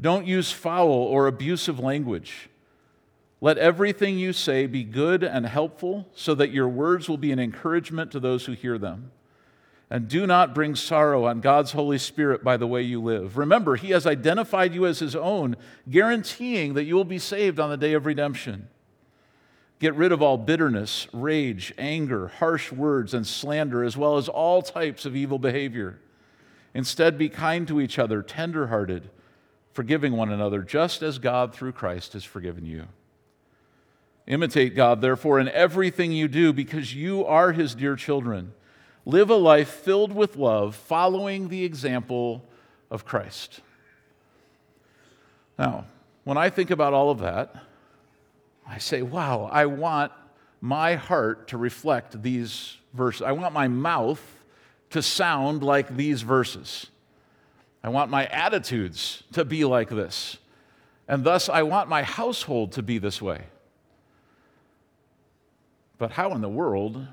Don't 0.00 0.26
use 0.26 0.50
foul 0.50 0.88
or 0.88 1.28
abusive 1.28 1.78
language. 1.78 2.48
Let 3.40 3.58
everything 3.58 4.18
you 4.18 4.32
say 4.32 4.66
be 4.66 4.84
good 4.84 5.22
and 5.22 5.46
helpful 5.46 6.08
so 6.14 6.34
that 6.34 6.52
your 6.52 6.68
words 6.68 7.08
will 7.08 7.16
be 7.16 7.32
an 7.32 7.38
encouragement 7.38 8.10
to 8.12 8.20
those 8.20 8.46
who 8.46 8.52
hear 8.52 8.78
them. 8.78 9.12
And 9.92 10.08
do 10.08 10.26
not 10.26 10.54
bring 10.54 10.74
sorrow 10.74 11.26
on 11.26 11.42
God's 11.42 11.72
Holy 11.72 11.98
Spirit 11.98 12.42
by 12.42 12.56
the 12.56 12.66
way 12.66 12.80
you 12.80 12.98
live. 12.98 13.36
Remember, 13.36 13.76
He 13.76 13.90
has 13.90 14.06
identified 14.06 14.74
you 14.74 14.86
as 14.86 15.00
His 15.00 15.14
own, 15.14 15.54
guaranteeing 15.90 16.72
that 16.72 16.84
you 16.84 16.94
will 16.94 17.04
be 17.04 17.18
saved 17.18 17.60
on 17.60 17.68
the 17.68 17.76
day 17.76 17.92
of 17.92 18.06
redemption. 18.06 18.68
Get 19.80 19.94
rid 19.94 20.10
of 20.10 20.22
all 20.22 20.38
bitterness, 20.38 21.08
rage, 21.12 21.74
anger, 21.76 22.28
harsh 22.28 22.72
words, 22.72 23.12
and 23.12 23.26
slander, 23.26 23.84
as 23.84 23.94
well 23.94 24.16
as 24.16 24.30
all 24.30 24.62
types 24.62 25.04
of 25.04 25.14
evil 25.14 25.38
behavior. 25.38 26.00
Instead, 26.72 27.18
be 27.18 27.28
kind 27.28 27.68
to 27.68 27.78
each 27.78 27.98
other, 27.98 28.22
tenderhearted, 28.22 29.10
forgiving 29.74 30.14
one 30.14 30.32
another, 30.32 30.62
just 30.62 31.02
as 31.02 31.18
God 31.18 31.52
through 31.54 31.72
Christ 31.72 32.14
has 32.14 32.24
forgiven 32.24 32.64
you. 32.64 32.86
Imitate 34.26 34.74
God, 34.74 35.02
therefore, 35.02 35.38
in 35.38 35.50
everything 35.50 36.12
you 36.12 36.28
do, 36.28 36.54
because 36.54 36.94
you 36.94 37.26
are 37.26 37.52
His 37.52 37.74
dear 37.74 37.94
children. 37.94 38.54
Live 39.04 39.30
a 39.30 39.36
life 39.36 39.68
filled 39.68 40.12
with 40.12 40.36
love, 40.36 40.76
following 40.76 41.48
the 41.48 41.64
example 41.64 42.44
of 42.90 43.04
Christ. 43.04 43.60
Now, 45.58 45.86
when 46.24 46.36
I 46.36 46.50
think 46.50 46.70
about 46.70 46.92
all 46.92 47.10
of 47.10 47.18
that, 47.18 47.54
I 48.66 48.78
say, 48.78 49.02
wow, 49.02 49.48
I 49.50 49.66
want 49.66 50.12
my 50.60 50.94
heart 50.94 51.48
to 51.48 51.58
reflect 51.58 52.22
these 52.22 52.76
verses. 52.94 53.22
I 53.22 53.32
want 53.32 53.52
my 53.52 53.66
mouth 53.66 54.22
to 54.90 55.02
sound 55.02 55.62
like 55.62 55.96
these 55.96 56.22
verses. 56.22 56.86
I 57.82 57.88
want 57.88 58.10
my 58.10 58.26
attitudes 58.26 59.24
to 59.32 59.44
be 59.44 59.64
like 59.64 59.88
this. 59.88 60.38
And 61.08 61.24
thus, 61.24 61.48
I 61.48 61.62
want 61.62 61.88
my 61.88 62.04
household 62.04 62.72
to 62.72 62.82
be 62.82 62.98
this 62.98 63.20
way. 63.20 63.42
But 65.98 66.12
how 66.12 66.32
in 66.34 66.40
the 66.40 66.48
world 66.48 67.08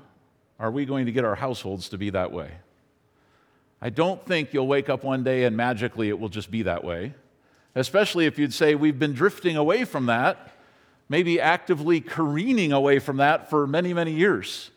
are 0.60 0.70
we 0.70 0.84
going 0.84 1.06
to 1.06 1.12
get 1.12 1.24
our 1.24 1.34
households 1.34 1.88
to 1.88 1.98
be 1.98 2.10
that 2.10 2.30
way? 2.30 2.50
I 3.80 3.88
don't 3.88 4.24
think 4.26 4.52
you'll 4.52 4.66
wake 4.66 4.90
up 4.90 5.02
one 5.02 5.24
day 5.24 5.44
and 5.44 5.56
magically 5.56 6.10
it 6.10 6.20
will 6.20 6.28
just 6.28 6.50
be 6.50 6.62
that 6.64 6.84
way, 6.84 7.14
especially 7.74 8.26
if 8.26 8.38
you'd 8.38 8.52
say 8.52 8.74
we've 8.74 8.98
been 8.98 9.14
drifting 9.14 9.56
away 9.56 9.86
from 9.86 10.06
that, 10.06 10.52
maybe 11.08 11.40
actively 11.40 12.02
careening 12.02 12.72
away 12.72 12.98
from 12.98 13.16
that 13.16 13.48
for 13.48 13.66
many, 13.66 13.94
many 13.94 14.12
years. 14.12 14.70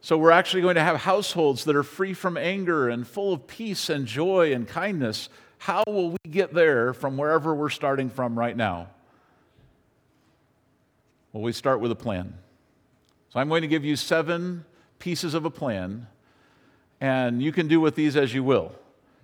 So 0.00 0.16
we're 0.16 0.30
actually 0.30 0.62
going 0.62 0.76
to 0.76 0.82
have 0.82 0.96
households 0.96 1.64
that 1.64 1.76
are 1.76 1.82
free 1.82 2.14
from 2.14 2.38
anger 2.38 2.88
and 2.88 3.06
full 3.06 3.34
of 3.34 3.46
peace 3.46 3.90
and 3.90 4.06
joy 4.06 4.54
and 4.54 4.66
kindness. 4.66 5.28
How 5.58 5.84
will 5.86 6.12
we 6.12 6.30
get 6.30 6.54
there 6.54 6.94
from 6.94 7.18
wherever 7.18 7.54
we're 7.54 7.68
starting 7.68 8.08
from 8.08 8.38
right 8.38 8.56
now? 8.56 8.88
Well, 11.32 11.42
we 11.42 11.52
start 11.52 11.80
with 11.80 11.90
a 11.90 11.96
plan. 11.96 12.32
So 13.28 13.40
I'm 13.40 13.48
going 13.50 13.62
to 13.62 13.68
give 13.68 13.84
you 13.84 13.96
seven 13.96 14.64
pieces 14.98 15.34
of 15.34 15.44
a 15.44 15.50
plan, 15.50 16.06
and 17.00 17.42
you 17.42 17.52
can 17.52 17.68
do 17.68 17.80
with 17.80 17.94
these 17.94 18.16
as 18.16 18.34
you 18.34 18.42
will. 18.42 18.72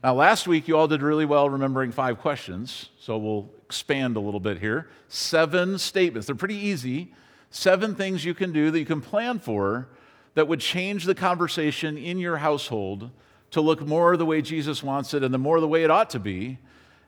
Now, 0.02 0.14
last 0.14 0.48
week 0.48 0.66
you 0.66 0.76
all 0.76 0.88
did 0.88 1.00
really 1.00 1.24
well 1.24 1.48
remembering 1.48 1.92
five 1.92 2.18
questions, 2.18 2.90
so 2.98 3.16
we'll 3.18 3.48
expand 3.64 4.16
a 4.16 4.20
little 4.20 4.40
bit 4.40 4.58
here. 4.58 4.88
Seven 5.08 5.78
statements, 5.78 6.26
they're 6.26 6.34
pretty 6.34 6.56
easy. 6.56 7.12
Seven 7.50 7.94
things 7.94 8.24
you 8.24 8.34
can 8.34 8.52
do 8.52 8.70
that 8.70 8.78
you 8.78 8.86
can 8.86 9.00
plan 9.00 9.38
for 9.38 9.88
that 10.34 10.48
would 10.48 10.60
change 10.60 11.04
the 11.04 11.14
conversation 11.14 11.96
in 11.96 12.18
your 12.18 12.38
household 12.38 13.10
to 13.50 13.60
look 13.60 13.86
more 13.86 14.16
the 14.16 14.26
way 14.26 14.42
Jesus 14.42 14.82
wants 14.82 15.14
it 15.14 15.22
and 15.22 15.32
the 15.32 15.38
more 15.38 15.60
the 15.60 15.68
way 15.68 15.84
it 15.84 15.90
ought 15.90 16.10
to 16.10 16.18
be, 16.18 16.58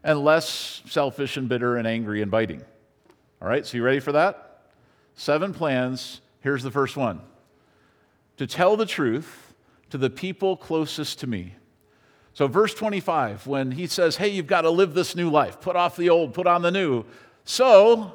and 0.05 0.23
less 0.23 0.83
selfish 0.87 1.37
and 1.37 1.49
bitter 1.49 1.77
and 1.77 1.89
angry 1.89 2.21
and 2.21 2.31
biting. 2.31 2.63
All 3.41 3.49
right, 3.49 3.65
so 3.67 3.77
you 3.77 3.83
ready 3.83 4.01
for 4.01 4.13
that? 4.13 4.67
Seven 5.15 5.55
plans. 5.55 6.21
Here's 6.41 6.63
the 6.63 6.71
first 6.71 6.97
one 6.97 7.23
to 8.37 8.47
tell 8.47 8.77
the 8.77 8.87
truth 8.87 9.55
to 9.91 9.99
the 9.99 10.11
people 10.11 10.57
closest 10.57 11.21
to 11.21 11.27
me. 11.27 11.55
So, 12.33 12.49
verse 12.49 12.75
25, 12.75 13.47
when 13.47 13.71
he 13.71 13.87
says, 13.87 14.17
Hey, 14.17 14.29
you've 14.29 14.49
got 14.49 14.63
to 14.63 14.71
live 14.71 14.93
this 14.93 15.15
new 15.15 15.31
life, 15.31 15.61
put 15.61 15.77
off 15.77 15.97
the 15.97 16.11
old, 16.11 16.35
put 16.35 16.49
on 16.49 16.63
the 16.63 16.73
new. 16.73 17.05
So, 17.45 18.13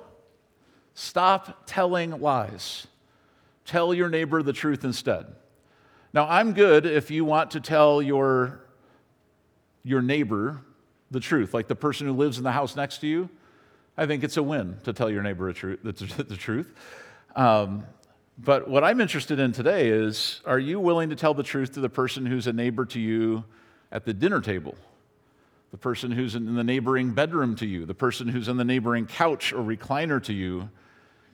stop 0.94 1.64
telling 1.66 2.20
lies. 2.20 2.88
Tell 3.66 3.94
your 3.94 4.10
neighbor 4.10 4.44
the 4.44 4.52
truth 4.52 4.84
instead. 4.84 5.28
Now, 6.12 6.28
I'm 6.28 6.54
good 6.54 6.86
if 6.86 7.12
you 7.12 7.24
want 7.24 7.52
to 7.52 7.62
tell 7.62 8.02
your, 8.02 8.60
your 9.84 10.02
neighbor 10.02 10.62
the 11.12 11.20
truth, 11.20 11.54
like 11.54 11.68
the 11.68 11.76
person 11.76 12.08
who 12.08 12.14
lives 12.14 12.38
in 12.38 12.44
the 12.44 12.52
house 12.52 12.76
next 12.76 12.98
to 13.00 13.08
you. 13.08 13.30
I 13.96 14.06
think 14.06 14.24
it's 14.24 14.38
a 14.38 14.44
win 14.44 14.80
to 14.84 14.94
tell 14.94 15.10
your 15.10 15.22
neighbor 15.22 15.54
the, 15.54 15.78
the 16.28 16.36
truth. 16.36 16.74
Um, 17.36 17.86
but 18.42 18.70
what 18.70 18.86
I'm 18.86 19.02
interested 19.02 19.38
in 19.38 19.52
today 19.52 19.90
is 19.90 20.42
are 20.46 20.60
you 20.60 20.80
willing 20.80 21.10
to 21.10 21.16
tell 21.16 21.34
the 21.34 21.44
truth 21.44 21.74
to 21.74 21.82
the 21.82 21.90
person 21.90 22.26
who's 22.26 22.48
a 22.48 22.54
neighbor 22.54 22.86
to 22.86 23.00
you 23.00 23.44
at 23.92 24.06
the 24.06 24.14
dinner 24.14 24.40
table? 24.40 24.76
The 25.72 25.78
person 25.78 26.12
who's 26.12 26.36
in 26.36 26.56
the 26.56 26.64
neighboring 26.64 27.12
bedroom 27.12 27.56
to 27.58 27.66
you, 27.66 27.86
the 27.86 27.94
person 27.94 28.30
who's 28.30 28.48
in 28.48 28.56
the 28.56 28.64
neighboring 28.64 29.08
couch 29.08 29.52
or 29.52 29.58
recliner 29.58 30.24
to 30.24 30.34
you. 30.34 30.70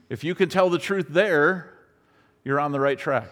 If 0.09 0.23
you 0.23 0.33
can 0.33 0.49
tell 0.49 0.69
the 0.69 0.79
truth 0.79 1.07
there, 1.09 1.71
you're 2.43 2.59
on 2.59 2.71
the 2.71 2.79
right 2.79 2.97
track. 2.97 3.29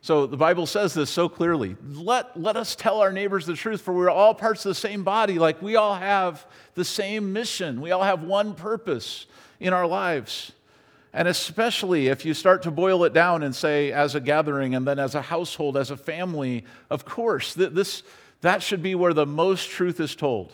So 0.00 0.26
the 0.26 0.36
Bible 0.36 0.66
says 0.66 0.92
this 0.92 1.08
so 1.08 1.28
clearly. 1.28 1.76
Let, 1.88 2.38
let 2.38 2.56
us 2.56 2.74
tell 2.74 3.00
our 3.00 3.12
neighbors 3.12 3.46
the 3.46 3.54
truth, 3.54 3.80
for 3.80 3.94
we're 3.94 4.10
all 4.10 4.34
parts 4.34 4.64
of 4.66 4.70
the 4.70 4.74
same 4.74 5.04
body. 5.04 5.38
Like 5.38 5.62
we 5.62 5.76
all 5.76 5.94
have 5.94 6.44
the 6.74 6.84
same 6.84 7.32
mission, 7.32 7.80
we 7.80 7.92
all 7.92 8.02
have 8.02 8.24
one 8.24 8.54
purpose 8.54 9.26
in 9.60 9.72
our 9.72 9.86
lives. 9.86 10.52
And 11.16 11.28
especially 11.28 12.08
if 12.08 12.26
you 12.26 12.34
start 12.34 12.64
to 12.64 12.70
boil 12.70 13.02
it 13.04 13.14
down 13.14 13.42
and 13.42 13.56
say, 13.56 13.90
as 13.90 14.14
a 14.14 14.20
gathering 14.20 14.74
and 14.74 14.86
then 14.86 14.98
as 14.98 15.14
a 15.14 15.22
household, 15.22 15.78
as 15.78 15.90
a 15.90 15.96
family, 15.96 16.62
of 16.90 17.06
course, 17.06 17.54
this, 17.54 18.02
that 18.42 18.62
should 18.62 18.82
be 18.82 18.94
where 18.94 19.14
the 19.14 19.24
most 19.24 19.70
truth 19.70 19.98
is 19.98 20.14
told. 20.14 20.52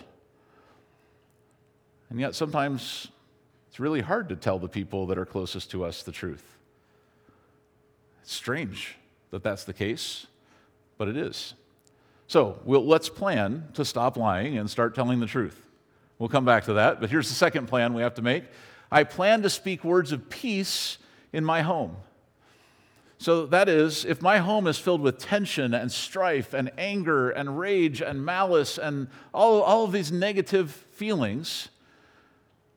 And 2.11 2.21
yet 2.21 2.37
sometimes 2.37 3.09
it's 3.71 3.81
really 3.81 4.02
hard 4.02 4.28
to 4.28 4.37
tell 4.37 4.61
the 4.61 4.69
people 4.69 5.09
that 5.09 5.19
are 5.19 5.26
closest 5.26 5.73
to 5.73 5.85
us 5.85 6.04
the 6.04 6.12
truth. 6.12 6.45
It's 8.23 8.33
strange 8.33 8.95
that 9.33 9.42
that's 9.42 9.64
the 9.64 9.73
case, 9.73 10.28
but 10.97 11.09
it 11.09 11.16
is. 11.16 11.54
So 12.28 12.61
we'll, 12.64 12.87
let's 12.87 13.09
plan 13.09 13.66
to 13.75 13.85
stop 13.85 14.16
lying 14.16 14.59
and 14.59 14.71
start 14.71 14.95
telling 14.95 15.19
the 15.19 15.26
truth. 15.26 15.61
We'll 16.21 16.28
come 16.28 16.45
back 16.45 16.66
to 16.66 16.75
that, 16.75 17.00
but 17.00 17.11
here's 17.11 17.28
the 17.28 17.35
second 17.35 17.66
plan 17.66 17.95
we 17.95 18.02
have 18.02 18.14
to 18.14 18.23
make 18.23 18.45
I 18.93 19.05
plan 19.05 19.41
to 19.43 19.51
speak 19.51 19.83
words 19.83 20.13
of 20.13 20.29
peace 20.29 20.99
in 21.33 21.47
my 21.47 21.63
home. 21.63 21.97
So 23.17 23.47
that 23.47 23.69
is, 23.69 24.05
if 24.05 24.21
my 24.21 24.39
home 24.39 24.67
is 24.67 24.79
filled 24.79 25.01
with 25.01 25.19
tension 25.19 25.73
and 25.73 25.91
strife 25.91 26.53
and 26.53 26.71
anger 26.77 27.31
and 27.31 27.59
rage 27.59 28.03
and 28.03 28.23
malice 28.23 28.77
and 28.77 29.09
all, 29.33 29.63
all 29.63 29.85
of 29.85 29.93
these 29.93 30.13
negative 30.13 30.71
feelings, 30.71 31.69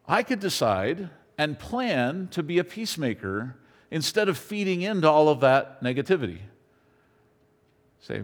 I 0.08 0.24
could 0.24 0.40
decide 0.40 1.10
and 1.38 1.60
plan 1.60 2.30
to 2.32 2.42
be 2.42 2.60
a 2.60 2.64
peacemaker 2.64 3.58
instead 3.92 4.30
of 4.30 4.38
feeding 4.38 4.84
into 4.84 5.10
all 5.10 5.28
of 5.28 5.42
that 5.42 5.84
negativity. 5.84 6.40
Say, 8.00 8.24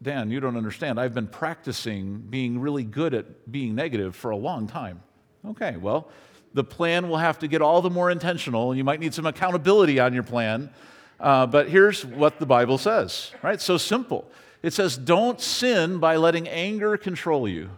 Dan, 0.00 0.30
you 0.30 0.38
don't 0.38 0.56
understand. 0.56 1.00
I've 1.00 1.14
been 1.14 1.26
practicing 1.26 2.18
being 2.18 2.60
really 2.60 2.84
good 2.84 3.12
at 3.12 3.50
being 3.50 3.74
negative 3.74 4.14
for 4.14 4.30
a 4.30 4.36
long 4.36 4.68
time. 4.68 5.02
Okay, 5.46 5.76
well, 5.78 6.10
the 6.54 6.64
plan 6.64 7.08
will 7.08 7.18
have 7.18 7.40
to 7.40 7.48
get 7.48 7.60
all 7.60 7.82
the 7.82 7.90
more 7.90 8.10
intentional, 8.10 8.74
you 8.74 8.84
might 8.84 9.00
need 9.00 9.12
some 9.12 9.26
accountability 9.26 9.98
on 9.98 10.14
your 10.14 10.22
plan. 10.22 10.70
Uh, 11.18 11.46
but 11.46 11.68
here's 11.68 12.04
what 12.06 12.38
the 12.38 12.46
Bible 12.46 12.78
says, 12.78 13.32
right? 13.42 13.60
So 13.60 13.76
simple. 13.76 14.30
It 14.62 14.72
says, 14.72 14.96
Don't 14.96 15.40
sin 15.40 15.98
by 15.98 16.16
letting 16.16 16.48
anger 16.48 16.96
control 16.96 17.48
you, 17.48 17.70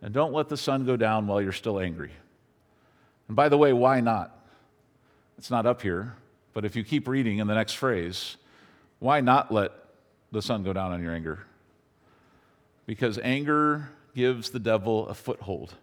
and 0.00 0.14
don't 0.14 0.32
let 0.32 0.48
the 0.48 0.56
sun 0.56 0.86
go 0.86 0.96
down 0.96 1.26
while 1.26 1.42
you're 1.42 1.52
still 1.52 1.78
angry. 1.78 2.12
And 3.26 3.36
by 3.36 3.48
the 3.48 3.58
way, 3.58 3.72
why 3.72 4.00
not? 4.00 4.34
It's 5.36 5.50
not 5.50 5.66
up 5.66 5.82
here, 5.82 6.14
but 6.54 6.64
if 6.64 6.76
you 6.76 6.84
keep 6.84 7.06
reading 7.06 7.38
in 7.38 7.46
the 7.46 7.54
next 7.54 7.74
phrase, 7.74 8.36
why 9.00 9.20
not 9.20 9.52
let 9.52 9.72
the 10.32 10.42
sun 10.42 10.62
go 10.62 10.72
down 10.72 10.92
on 10.92 11.02
your 11.02 11.14
anger? 11.14 11.40
Because 12.86 13.18
anger 13.18 13.90
gives 14.14 14.50
the 14.50 14.58
devil 14.58 15.06
a 15.08 15.14
foothold. 15.14 15.74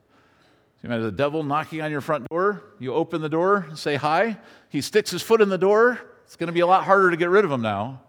You 0.85 0.91
imagine 0.91 1.05
the 1.07 1.11
devil 1.13 1.41
knocking 1.41 1.81
on 1.81 1.89
your 1.89 1.99
front 1.99 2.29
door. 2.29 2.61
You 2.77 2.93
open 2.93 3.19
the 3.19 3.27
door, 3.27 3.65
say 3.73 3.95
hi. 3.95 4.37
He 4.69 4.81
sticks 4.81 5.09
his 5.09 5.23
foot 5.23 5.41
in 5.41 5.49
the 5.49 5.57
door. 5.57 5.99
It's 6.25 6.35
going 6.35 6.45
to 6.45 6.53
be 6.53 6.59
a 6.59 6.67
lot 6.67 6.83
harder 6.83 7.09
to 7.09 7.17
get 7.17 7.31
rid 7.31 7.43
of 7.43 7.49
him 7.49 7.63
now. 7.63 8.01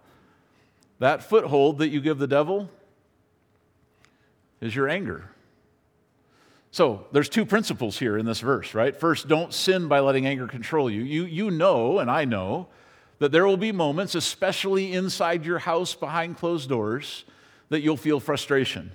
That 0.99 1.23
foothold 1.23 1.79
that 1.79 1.89
you 1.89 2.03
give 2.03 2.19
the 2.19 2.27
devil 2.27 2.69
is 4.61 4.77
your 4.77 4.91
anger. 4.91 5.31
So 6.71 7.07
there's 7.13 7.31
two 7.31 7.47
principles 7.47 7.99
here 7.99 8.19
in 8.19 8.27
this 8.27 8.41
verse, 8.41 8.75
right? 8.75 8.95
First, 8.95 9.27
don't 9.27 9.55
sin 9.55 9.89
by 9.89 10.01
letting 10.01 10.27
anger 10.27 10.47
control 10.47 10.91
you. 10.91 11.01
You, 11.01 11.25
you 11.25 11.51
know, 11.51 11.99
and 11.99 12.11
I 12.11 12.27
know, 12.27 12.69
that 13.21 13.33
there 13.33 13.47
will 13.47 13.57
be 13.57 13.73
moments, 13.73 14.15
especially 14.15 14.93
inside 14.93 15.47
your 15.47 15.61
house 15.61 15.95
behind 15.95 16.37
closed 16.37 16.69
doors, 16.69 17.25
that 17.71 17.81
you'll 17.81 17.97
feel 17.97 18.21
frustration, 18.21 18.93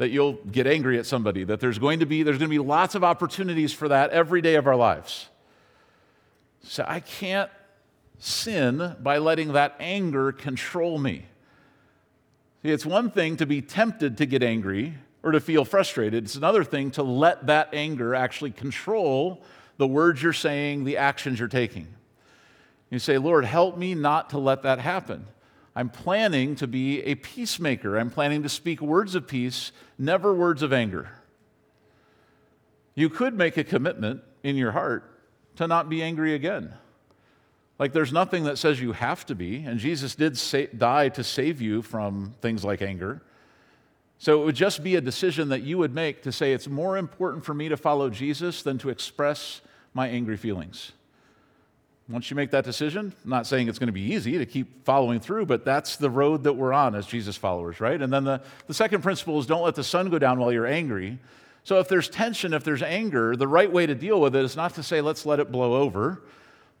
that 0.00 0.08
you'll 0.08 0.32
get 0.50 0.66
angry 0.66 0.98
at 0.98 1.04
somebody, 1.04 1.44
that 1.44 1.60
there's 1.60 1.78
going 1.78 2.00
to 2.00 2.06
be, 2.06 2.22
there's 2.22 2.38
going 2.38 2.48
to 2.48 2.54
be 2.54 2.58
lots 2.58 2.94
of 2.94 3.04
opportunities 3.04 3.70
for 3.70 3.86
that 3.86 4.08
every 4.12 4.40
day 4.40 4.54
of 4.54 4.66
our 4.66 4.74
lives. 4.74 5.28
So 6.62 6.86
I 6.88 7.00
can't 7.00 7.50
sin 8.18 8.96
by 9.02 9.18
letting 9.18 9.52
that 9.52 9.76
anger 9.78 10.32
control 10.32 10.96
me. 10.98 11.26
See, 12.62 12.70
it's 12.70 12.86
one 12.86 13.10
thing 13.10 13.36
to 13.36 13.44
be 13.44 13.60
tempted 13.60 14.16
to 14.16 14.24
get 14.24 14.42
angry 14.42 14.94
or 15.22 15.32
to 15.32 15.40
feel 15.40 15.66
frustrated. 15.66 16.24
It's 16.24 16.34
another 16.34 16.64
thing 16.64 16.90
to 16.92 17.02
let 17.02 17.48
that 17.48 17.68
anger 17.74 18.14
actually 18.14 18.52
control 18.52 19.42
the 19.76 19.86
words 19.86 20.22
you're 20.22 20.32
saying, 20.32 20.84
the 20.84 20.96
actions 20.96 21.38
you're 21.38 21.46
taking. 21.46 21.88
You 22.88 23.00
say, 23.00 23.18
Lord, 23.18 23.44
help 23.44 23.76
me 23.76 23.94
not 23.94 24.30
to 24.30 24.38
let 24.38 24.62
that 24.62 24.78
happen. 24.78 25.26
I'm 25.74 25.88
planning 25.88 26.56
to 26.56 26.66
be 26.66 27.02
a 27.02 27.14
peacemaker. 27.14 27.96
I'm 27.96 28.10
planning 28.10 28.42
to 28.42 28.48
speak 28.48 28.80
words 28.80 29.14
of 29.14 29.26
peace, 29.26 29.72
never 29.98 30.34
words 30.34 30.62
of 30.62 30.72
anger. 30.72 31.10
You 32.94 33.08
could 33.08 33.34
make 33.34 33.56
a 33.56 33.64
commitment 33.64 34.22
in 34.42 34.56
your 34.56 34.72
heart 34.72 35.04
to 35.56 35.66
not 35.66 35.88
be 35.88 36.02
angry 36.02 36.34
again. 36.34 36.74
Like 37.78 37.92
there's 37.92 38.12
nothing 38.12 38.44
that 38.44 38.58
says 38.58 38.80
you 38.80 38.92
have 38.92 39.24
to 39.26 39.34
be, 39.34 39.64
and 39.64 39.78
Jesus 39.78 40.14
did 40.14 40.38
die 40.76 41.08
to 41.10 41.24
save 41.24 41.60
you 41.62 41.82
from 41.82 42.34
things 42.42 42.64
like 42.64 42.82
anger. 42.82 43.22
So 44.18 44.42
it 44.42 44.44
would 44.44 44.54
just 44.54 44.82
be 44.84 44.96
a 44.96 45.00
decision 45.00 45.48
that 45.48 45.62
you 45.62 45.78
would 45.78 45.94
make 45.94 46.22
to 46.24 46.32
say, 46.32 46.52
it's 46.52 46.68
more 46.68 46.98
important 46.98 47.42
for 47.44 47.54
me 47.54 47.70
to 47.70 47.76
follow 47.78 48.10
Jesus 48.10 48.62
than 48.62 48.76
to 48.78 48.90
express 48.90 49.62
my 49.94 50.08
angry 50.08 50.36
feelings. 50.36 50.92
Once 52.10 52.30
you 52.30 52.34
make 52.34 52.50
that 52.50 52.64
decision, 52.64 53.12
I'm 53.24 53.30
not 53.30 53.46
saying 53.46 53.68
it's 53.68 53.78
going 53.78 53.86
to 53.86 53.92
be 53.92 54.12
easy 54.12 54.36
to 54.38 54.46
keep 54.46 54.84
following 54.84 55.20
through, 55.20 55.46
but 55.46 55.64
that's 55.64 55.96
the 55.96 56.10
road 56.10 56.42
that 56.44 56.54
we're 56.54 56.72
on 56.72 56.94
as 56.94 57.06
Jesus 57.06 57.36
followers, 57.36 57.80
right? 57.80 58.00
And 58.00 58.12
then 58.12 58.24
the, 58.24 58.42
the 58.66 58.74
second 58.74 59.02
principle 59.02 59.38
is 59.38 59.46
don't 59.46 59.62
let 59.62 59.76
the 59.76 59.84
sun 59.84 60.10
go 60.10 60.18
down 60.18 60.38
while 60.38 60.52
you're 60.52 60.66
angry. 60.66 61.18
So 61.62 61.78
if 61.78 61.88
there's 61.88 62.08
tension, 62.08 62.52
if 62.52 62.64
there's 62.64 62.82
anger, 62.82 63.36
the 63.36 63.46
right 63.46 63.70
way 63.70 63.86
to 63.86 63.94
deal 63.94 64.20
with 64.20 64.34
it 64.34 64.44
is 64.44 64.56
not 64.56 64.74
to 64.74 64.82
say, 64.82 65.00
let's 65.00 65.24
let 65.24 65.38
it 65.38 65.52
blow 65.52 65.74
over 65.74 66.22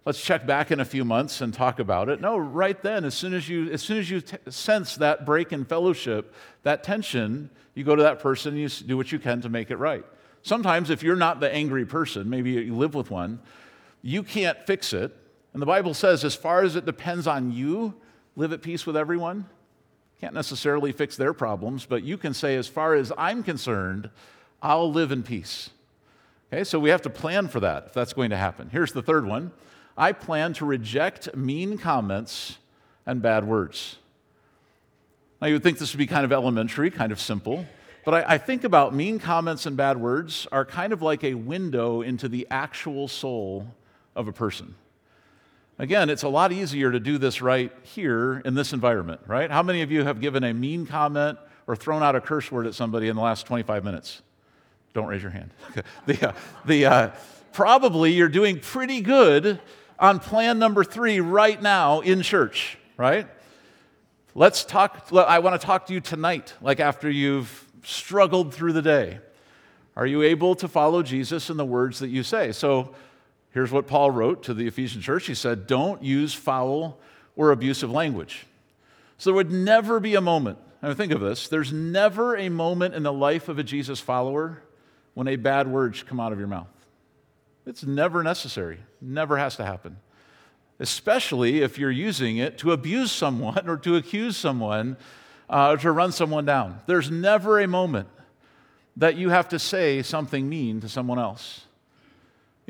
let's 0.04 0.22
check 0.22 0.46
back 0.46 0.70
in 0.70 0.80
a 0.80 0.84
few 0.84 1.04
months 1.04 1.40
and 1.40 1.52
talk 1.52 1.78
about 1.78 2.08
it. 2.08 2.20
No, 2.20 2.36
right 2.36 2.80
then, 2.82 3.04
as 3.04 3.14
soon 3.14 3.34
as 3.34 3.48
you, 3.48 3.70
as 3.70 3.82
soon 3.82 3.98
as 3.98 4.10
you 4.10 4.20
t- 4.20 4.36
sense 4.48 4.96
that 4.96 5.26
break 5.26 5.52
in 5.52 5.64
fellowship, 5.64 6.34
that 6.62 6.82
tension, 6.82 7.50
you 7.74 7.84
go 7.84 7.94
to 7.94 8.02
that 8.02 8.20
person 8.20 8.54
and 8.54 8.60
you 8.60 8.68
do 8.68 8.96
what 8.96 9.12
you 9.12 9.18
can 9.18 9.40
to 9.42 9.48
make 9.48 9.70
it 9.70 9.76
right. 9.76 10.04
Sometimes, 10.42 10.90
if 10.90 11.02
you're 11.02 11.16
not 11.16 11.40
the 11.40 11.52
angry 11.52 11.84
person, 11.84 12.30
maybe 12.30 12.50
you 12.50 12.74
live 12.74 12.94
with 12.94 13.10
one, 13.10 13.40
you 14.02 14.22
can't 14.22 14.58
fix 14.66 14.92
it. 14.92 15.16
And 15.52 15.60
the 15.60 15.66
Bible 15.66 15.94
says, 15.94 16.24
as 16.24 16.34
far 16.34 16.62
as 16.62 16.76
it 16.76 16.86
depends 16.86 17.26
on 17.26 17.52
you, 17.52 17.94
live 18.36 18.52
at 18.52 18.62
peace 18.62 18.86
with 18.86 18.96
everyone. 18.96 19.46
Can't 20.20 20.34
necessarily 20.34 20.92
fix 20.92 21.16
their 21.16 21.32
problems, 21.32 21.86
but 21.86 22.02
you 22.02 22.16
can 22.16 22.34
say, 22.34 22.56
as 22.56 22.68
far 22.68 22.94
as 22.94 23.12
I'm 23.16 23.42
concerned, 23.42 24.10
I'll 24.62 24.92
live 24.92 25.12
in 25.12 25.22
peace. 25.22 25.70
Okay, 26.52 26.64
so 26.64 26.78
we 26.78 26.90
have 26.90 27.02
to 27.02 27.10
plan 27.10 27.48
for 27.48 27.60
that 27.60 27.86
if 27.86 27.94
that's 27.94 28.12
going 28.12 28.30
to 28.30 28.36
happen. 28.36 28.68
Here's 28.70 28.92
the 28.92 29.02
third 29.02 29.26
one 29.26 29.52
I 29.96 30.12
plan 30.12 30.52
to 30.54 30.64
reject 30.64 31.34
mean 31.36 31.78
comments 31.78 32.58
and 33.06 33.22
bad 33.22 33.46
words. 33.46 33.96
Now, 35.40 35.48
you 35.48 35.54
would 35.54 35.62
think 35.62 35.78
this 35.78 35.92
would 35.92 35.98
be 35.98 36.06
kind 36.06 36.24
of 36.24 36.32
elementary, 36.32 36.90
kind 36.90 37.12
of 37.12 37.20
simple, 37.20 37.66
but 38.04 38.26
I, 38.28 38.38
think 38.38 38.64
about 38.64 38.94
mean 38.94 39.18
comments 39.18 39.66
and 39.66 39.76
bad 39.76 39.98
words 39.98 40.46
are 40.50 40.64
kind 40.64 40.92
of 40.92 41.02
like 41.02 41.22
a 41.22 41.34
window 41.34 42.00
into 42.02 42.28
the 42.28 42.46
actual 42.50 43.08
soul 43.08 43.74
of 44.20 44.28
a 44.28 44.32
person. 44.32 44.74
Again, 45.78 46.10
it's 46.10 46.22
a 46.22 46.28
lot 46.28 46.52
easier 46.52 46.92
to 46.92 47.00
do 47.00 47.16
this 47.16 47.40
right 47.40 47.72
here 47.82 48.42
in 48.44 48.54
this 48.54 48.74
environment, 48.74 49.22
right? 49.26 49.50
How 49.50 49.62
many 49.62 49.80
of 49.80 49.90
you 49.90 50.04
have 50.04 50.20
given 50.20 50.44
a 50.44 50.52
mean 50.52 50.86
comment 50.86 51.38
or 51.66 51.74
thrown 51.74 52.02
out 52.02 52.14
a 52.14 52.20
curse 52.20 52.52
word 52.52 52.66
at 52.66 52.74
somebody 52.74 53.08
in 53.08 53.16
the 53.16 53.22
last 53.22 53.46
25 53.46 53.82
minutes? 53.82 54.20
Don't 54.92 55.06
raise 55.06 55.22
your 55.22 55.30
hand. 55.30 55.50
the, 56.06 56.28
uh, 56.28 56.32
the, 56.66 56.84
uh, 56.84 57.10
probably 57.52 58.12
you're 58.12 58.28
doing 58.28 58.60
pretty 58.60 59.00
good 59.00 59.58
on 59.98 60.18
plan 60.18 60.58
number 60.58 60.84
three 60.84 61.18
right 61.18 61.60
now 61.60 62.00
in 62.00 62.20
church, 62.20 62.76
right? 62.98 63.26
Let's 64.34 64.64
talk. 64.64 65.08
I 65.12 65.38
want 65.38 65.60
to 65.60 65.66
talk 65.66 65.86
to 65.86 65.94
you 65.94 66.00
tonight, 66.00 66.54
like 66.60 66.78
after 66.78 67.10
you've 67.10 67.66
struggled 67.82 68.54
through 68.54 68.74
the 68.74 68.82
day. 68.82 69.18
Are 69.96 70.06
you 70.06 70.22
able 70.22 70.54
to 70.56 70.68
follow 70.68 71.02
Jesus 71.02 71.50
in 71.50 71.56
the 71.56 71.64
words 71.64 71.98
that 71.98 72.08
you 72.08 72.22
say? 72.22 72.52
So 72.52 72.94
here's 73.52 73.72
what 73.72 73.86
Paul 73.86 74.10
wrote 74.10 74.42
to 74.44 74.54
the 74.54 74.66
Ephesian 74.66 75.02
church. 75.02 75.26
He 75.26 75.34
said, 75.34 75.66
Don't 75.66 76.02
use 76.02 76.34
foul 76.34 76.98
or 77.36 77.50
abusive 77.50 77.90
language. 77.90 78.46
So 79.18 79.30
there 79.30 79.34
would 79.34 79.50
never 79.50 80.00
be 80.00 80.14
a 80.14 80.20
moment, 80.20 80.58
I 80.82 80.88
mean, 80.88 80.96
think 80.96 81.12
of 81.12 81.20
this, 81.20 81.48
there's 81.48 81.72
never 81.72 82.36
a 82.36 82.48
moment 82.48 82.94
in 82.94 83.02
the 83.02 83.12
life 83.12 83.48
of 83.48 83.58
a 83.58 83.62
Jesus 83.62 84.00
follower 84.00 84.62
when 85.14 85.28
a 85.28 85.36
bad 85.36 85.68
word 85.68 85.94
should 85.94 86.06
come 86.06 86.20
out 86.20 86.32
of 86.32 86.38
your 86.38 86.48
mouth. 86.48 86.68
It's 87.66 87.84
never 87.84 88.22
necessary, 88.22 88.78
never 89.00 89.36
has 89.36 89.56
to 89.56 89.64
happen. 89.64 89.98
Especially 90.78 91.60
if 91.60 91.78
you're 91.78 91.90
using 91.90 92.38
it 92.38 92.56
to 92.58 92.72
abuse 92.72 93.12
someone 93.12 93.68
or 93.68 93.76
to 93.78 93.96
accuse 93.96 94.36
someone 94.36 94.96
uh, 95.50 95.72
or 95.72 95.76
to 95.76 95.92
run 95.92 96.12
someone 96.12 96.46
down. 96.46 96.80
There's 96.86 97.10
never 97.10 97.60
a 97.60 97.68
moment 97.68 98.08
that 98.96 99.16
you 99.16 99.28
have 99.28 99.48
to 99.50 99.58
say 99.58 100.02
something 100.02 100.48
mean 100.48 100.80
to 100.80 100.88
someone 100.88 101.18
else. 101.18 101.66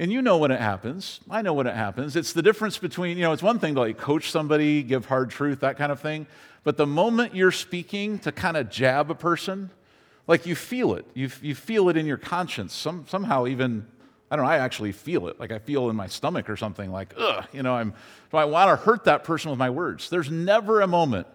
And 0.01 0.11
you 0.11 0.23
know 0.23 0.39
when 0.39 0.51
it 0.51 0.61
happens. 0.61 1.21
I 1.29 1.43
know 1.43 1.53
when 1.53 1.67
it 1.67 1.77
happens. 1.77 2.17
It's 2.17 2.33
the 2.33 2.41
difference 2.41 2.79
between, 2.79 3.19
you 3.19 3.23
know, 3.23 3.35
it's 3.35 3.43
one 3.43 3.59
thing 3.59 3.75
to 3.75 3.81
like 3.81 3.99
coach 3.99 4.31
somebody, 4.31 4.83
give 4.83 5.05
hard 5.05 5.29
truth, 5.29 5.61
that 5.61 5.77
kind 5.77 5.93
of 5.93 6.01
thing. 6.01 6.27
But 6.65 6.79
the 6.79 6.87
moment 6.87 7.35
you're 7.35 7.53
speaking 7.53 8.19
to 8.21 8.33
kind 8.33 8.57
of 8.57 8.71
jab 8.71 9.11
a 9.11 9.15
person, 9.15 9.69
like 10.27 10.47
you 10.47 10.55
feel 10.55 10.95
it. 10.95 11.05
You, 11.13 11.29
you 11.43 11.55
feel 11.55 11.91
it 11.91 11.99
in 11.99 12.07
your 12.07 12.17
conscience, 12.17 12.73
some, 12.73 13.05
somehow 13.09 13.47
even 13.47 13.87
I 14.31 14.37
don't 14.37 14.47
know, 14.47 14.51
I 14.51 14.57
actually 14.57 14.93
feel 14.93 15.29
it. 15.29 15.39
Like 15.39 15.53
I 15.53 15.59
feel 15.59 15.91
in 15.91 15.97
my 15.97 16.07
stomach 16.07 16.49
or 16.49 16.57
something 16.57 16.91
like, 16.91 17.13
ugh, 17.19 17.45
you 17.53 17.63
know, 17.63 17.75
I'm, 17.75 17.93
do 18.31 18.37
I 18.39 18.47
want 18.47 18.71
to 18.71 18.83
hurt 18.83 19.05
that 19.05 19.25
person 19.25 19.51
with 19.51 19.59
my 19.59 19.69
words? 19.69 20.09
There's 20.09 20.31
never 20.31 20.81
a 20.81 20.87
moment 20.87 21.27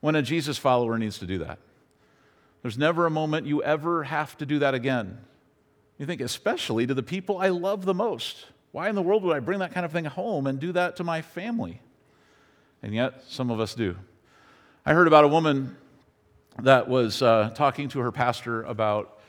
when 0.00 0.14
a 0.14 0.22
Jesus 0.22 0.56
follower 0.56 0.98
needs 0.98 1.18
to 1.18 1.26
do 1.26 1.38
that. 1.38 1.58
There's 2.62 2.78
never 2.78 3.06
a 3.06 3.10
moment 3.10 3.46
you 3.48 3.62
ever 3.64 4.04
have 4.04 4.36
to 4.38 4.46
do 4.46 4.60
that 4.60 4.74
again. 4.74 5.18
You 5.98 6.06
think, 6.06 6.20
especially 6.20 6.86
to 6.86 6.94
the 6.94 7.02
people 7.02 7.38
I 7.38 7.48
love 7.48 7.84
the 7.84 7.94
most. 7.94 8.46
Why 8.72 8.88
in 8.88 8.94
the 8.94 9.02
world 9.02 9.22
would 9.22 9.36
I 9.36 9.40
bring 9.40 9.60
that 9.60 9.72
kind 9.72 9.86
of 9.86 9.92
thing 9.92 10.04
home 10.04 10.46
and 10.46 10.58
do 10.58 10.72
that 10.72 10.96
to 10.96 11.04
my 11.04 11.22
family? 11.22 11.80
And 12.82 12.92
yet, 12.92 13.22
some 13.28 13.50
of 13.50 13.60
us 13.60 13.74
do. 13.74 13.96
I 14.84 14.92
heard 14.92 15.06
about 15.06 15.24
a 15.24 15.28
woman 15.28 15.76
that 16.62 16.88
was 16.88 17.22
uh, 17.22 17.50
talking 17.54 17.88
to 17.90 18.00
her 18.00 18.12
pastor 18.12 18.62
about 18.64 19.20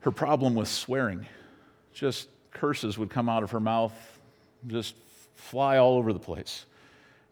her 0.00 0.10
problem 0.10 0.54
with 0.54 0.68
swearing 0.68 1.26
just 1.92 2.28
curses 2.52 2.98
would 2.98 3.10
come 3.10 3.28
out 3.28 3.42
of 3.42 3.50
her 3.50 3.60
mouth, 3.60 3.92
just 4.66 4.94
fly 5.34 5.78
all 5.78 5.96
over 5.96 6.12
the 6.12 6.18
place. 6.18 6.64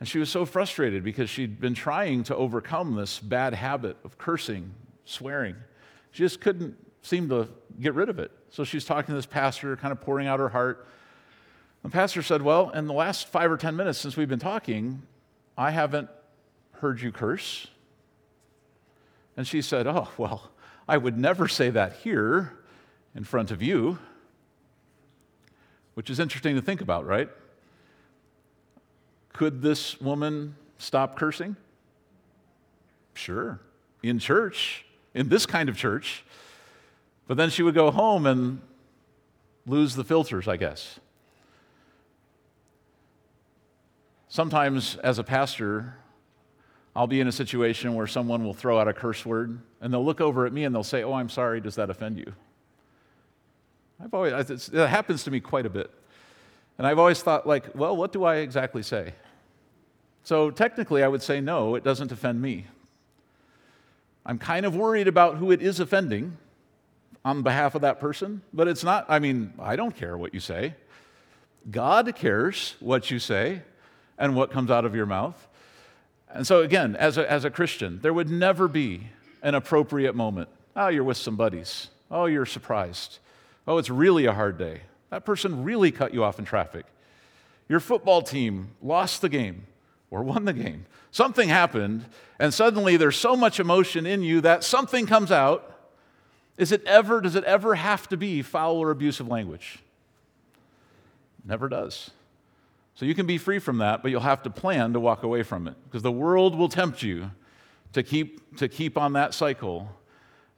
And 0.00 0.08
she 0.08 0.18
was 0.18 0.30
so 0.30 0.44
frustrated 0.44 1.02
because 1.02 1.28
she'd 1.28 1.60
been 1.60 1.74
trying 1.74 2.24
to 2.24 2.36
overcome 2.36 2.94
this 2.94 3.18
bad 3.18 3.54
habit 3.54 3.96
of 4.04 4.16
cursing, 4.18 4.72
swearing. 5.04 5.56
She 6.12 6.22
just 6.22 6.40
couldn't 6.40 6.76
seem 7.02 7.28
to 7.28 7.48
get 7.80 7.94
rid 7.94 8.08
of 8.08 8.18
it. 8.18 8.30
So 8.50 8.64
she's 8.64 8.84
talking 8.84 9.12
to 9.12 9.14
this 9.14 9.26
pastor, 9.26 9.76
kind 9.76 9.92
of 9.92 10.00
pouring 10.00 10.26
out 10.26 10.40
her 10.40 10.48
heart. 10.48 10.86
The 11.82 11.90
pastor 11.90 12.22
said, 12.22 12.42
Well, 12.42 12.70
in 12.70 12.86
the 12.86 12.92
last 12.92 13.28
five 13.28 13.50
or 13.50 13.56
10 13.56 13.76
minutes 13.76 13.98
since 13.98 14.16
we've 14.16 14.28
been 14.28 14.38
talking, 14.38 15.02
I 15.56 15.70
haven't 15.70 16.08
heard 16.72 17.00
you 17.00 17.12
curse. 17.12 17.66
And 19.36 19.46
she 19.46 19.62
said, 19.62 19.86
Oh, 19.86 20.08
well, 20.16 20.50
I 20.88 20.96
would 20.96 21.18
never 21.18 21.48
say 21.48 21.70
that 21.70 21.94
here 21.94 22.58
in 23.14 23.24
front 23.24 23.50
of 23.50 23.62
you, 23.62 23.98
which 25.94 26.10
is 26.10 26.18
interesting 26.20 26.54
to 26.56 26.62
think 26.62 26.80
about, 26.80 27.06
right? 27.06 27.28
Could 29.32 29.62
this 29.62 30.00
woman 30.00 30.56
stop 30.78 31.16
cursing? 31.16 31.56
Sure, 33.14 33.60
in 34.02 34.18
church, 34.18 34.84
in 35.14 35.28
this 35.28 35.46
kind 35.46 35.68
of 35.68 35.76
church. 35.76 36.24
But 37.28 37.36
then 37.36 37.50
she 37.50 37.62
would 37.62 37.74
go 37.74 37.92
home 37.92 38.26
and 38.26 38.60
lose 39.66 39.94
the 39.94 40.02
filters, 40.02 40.48
I 40.48 40.56
guess. 40.56 40.98
Sometimes, 44.28 44.96
as 44.96 45.18
a 45.18 45.24
pastor, 45.24 45.94
I'll 46.96 47.06
be 47.06 47.20
in 47.20 47.28
a 47.28 47.32
situation 47.32 47.94
where 47.94 48.06
someone 48.06 48.44
will 48.44 48.54
throw 48.54 48.80
out 48.80 48.88
a 48.88 48.92
curse 48.92 49.24
word 49.24 49.60
and 49.80 49.92
they'll 49.92 50.04
look 50.04 50.20
over 50.20 50.46
at 50.46 50.52
me 50.52 50.64
and 50.64 50.74
they'll 50.74 50.82
say, 50.82 51.04
Oh, 51.04 51.12
I'm 51.12 51.28
sorry, 51.28 51.60
does 51.60 51.76
that 51.76 51.90
offend 51.90 52.18
you? 52.18 52.32
I've 54.02 54.12
always, 54.14 54.68
it 54.68 54.88
happens 54.88 55.24
to 55.24 55.30
me 55.30 55.40
quite 55.40 55.66
a 55.66 55.70
bit. 55.70 55.90
And 56.78 56.86
I've 56.86 56.98
always 56.98 57.20
thought, 57.22 57.46
like, 57.46 57.74
well, 57.74 57.96
what 57.96 58.12
do 58.12 58.24
I 58.24 58.36
exactly 58.36 58.82
say? 58.82 59.12
So 60.22 60.50
technically, 60.50 61.02
I 61.02 61.08
would 61.08 61.22
say, 61.22 61.40
no, 61.40 61.74
it 61.74 61.82
doesn't 61.82 62.12
offend 62.12 62.40
me. 62.40 62.66
I'm 64.24 64.38
kind 64.38 64.64
of 64.64 64.76
worried 64.76 65.08
about 65.08 65.36
who 65.36 65.50
it 65.50 65.60
is 65.60 65.80
offending 65.80 66.36
on 67.28 67.42
behalf 67.42 67.74
of 67.74 67.82
that 67.82 68.00
person, 68.00 68.40
but 68.54 68.66
it's 68.68 68.82
not, 68.82 69.04
I 69.06 69.18
mean, 69.18 69.52
I 69.58 69.76
don't 69.76 69.94
care 69.94 70.16
what 70.16 70.32
you 70.32 70.40
say. 70.40 70.74
God 71.70 72.14
cares 72.16 72.74
what 72.80 73.10
you 73.10 73.18
say 73.18 73.60
and 74.16 74.34
what 74.34 74.50
comes 74.50 74.70
out 74.70 74.86
of 74.86 74.94
your 74.94 75.04
mouth. 75.04 75.46
And 76.30 76.46
so, 76.46 76.62
again, 76.62 76.96
as 76.96 77.18
a, 77.18 77.30
as 77.30 77.44
a 77.44 77.50
Christian, 77.50 78.00
there 78.00 78.14
would 78.14 78.30
never 78.30 78.66
be 78.66 79.08
an 79.42 79.54
appropriate 79.54 80.14
moment. 80.14 80.48
Oh, 80.74 80.88
you're 80.88 81.04
with 81.04 81.18
some 81.18 81.36
buddies. 81.36 81.88
Oh, 82.10 82.24
you're 82.24 82.46
surprised. 82.46 83.18
Oh, 83.66 83.76
it's 83.76 83.90
really 83.90 84.24
a 84.24 84.32
hard 84.32 84.56
day. 84.56 84.80
That 85.10 85.26
person 85.26 85.64
really 85.64 85.90
cut 85.90 86.14
you 86.14 86.24
off 86.24 86.38
in 86.38 86.46
traffic. 86.46 86.86
Your 87.68 87.80
football 87.80 88.22
team 88.22 88.70
lost 88.80 89.20
the 89.20 89.28
game 89.28 89.66
or 90.10 90.22
won 90.22 90.46
the 90.46 90.54
game. 90.54 90.86
Something 91.10 91.50
happened, 91.50 92.06
and 92.38 92.54
suddenly 92.54 92.96
there's 92.96 93.16
so 93.16 93.36
much 93.36 93.60
emotion 93.60 94.06
in 94.06 94.22
you 94.22 94.40
that 94.40 94.64
something 94.64 95.04
comes 95.04 95.30
out. 95.30 95.74
Is 96.58 96.72
it 96.72 96.84
ever, 96.84 97.20
does 97.20 97.36
it 97.36 97.44
ever 97.44 97.76
have 97.76 98.08
to 98.08 98.16
be 98.16 98.42
foul 98.42 98.76
or 98.76 98.90
abusive 98.90 99.28
language? 99.28 99.78
Never 101.44 101.68
does. 101.68 102.10
So 102.96 103.06
you 103.06 103.14
can 103.14 103.26
be 103.26 103.38
free 103.38 103.60
from 103.60 103.78
that, 103.78 104.02
but 104.02 104.10
you'll 104.10 104.20
have 104.20 104.42
to 104.42 104.50
plan 104.50 104.92
to 104.92 105.00
walk 105.00 105.22
away 105.22 105.44
from 105.44 105.68
it 105.68 105.76
because 105.84 106.02
the 106.02 106.12
world 106.12 106.56
will 106.56 106.68
tempt 106.68 107.00
you 107.00 107.30
to 107.92 108.02
keep, 108.02 108.56
to 108.56 108.68
keep 108.68 108.98
on 108.98 109.12
that 109.12 109.34
cycle. 109.34 109.88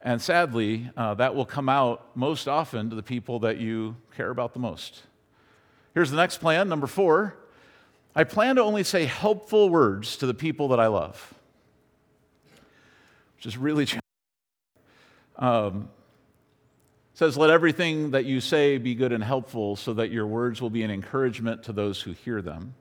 And 0.00 0.22
sadly, 0.22 0.90
uh, 0.96 1.14
that 1.14 1.34
will 1.34 1.44
come 1.44 1.68
out 1.68 2.16
most 2.16 2.48
often 2.48 2.88
to 2.88 2.96
the 2.96 3.02
people 3.02 3.40
that 3.40 3.58
you 3.58 3.94
care 4.16 4.30
about 4.30 4.54
the 4.54 4.58
most. 4.58 5.02
Here's 5.92 6.10
the 6.10 6.16
next 6.16 6.38
plan, 6.38 6.68
number 6.68 6.86
four 6.86 7.36
I 8.16 8.24
plan 8.24 8.56
to 8.56 8.62
only 8.62 8.82
say 8.82 9.04
helpful 9.04 9.68
words 9.68 10.16
to 10.16 10.26
the 10.26 10.34
people 10.34 10.68
that 10.68 10.80
I 10.80 10.86
love, 10.88 11.34
which 13.36 13.46
is 13.46 13.56
really 13.56 13.84
challenging. 13.86 14.09
Um, 15.36 15.88
says, 17.14 17.36
Let 17.36 17.50
everything 17.50 18.12
that 18.12 18.24
you 18.24 18.40
say 18.40 18.78
be 18.78 18.94
good 18.94 19.12
and 19.12 19.22
helpful 19.22 19.76
so 19.76 19.94
that 19.94 20.10
your 20.10 20.26
words 20.26 20.62
will 20.62 20.70
be 20.70 20.82
an 20.82 20.90
encouragement 20.90 21.64
to 21.64 21.72
those 21.72 22.00
who 22.00 22.12
hear 22.12 22.40
them. 22.40 22.74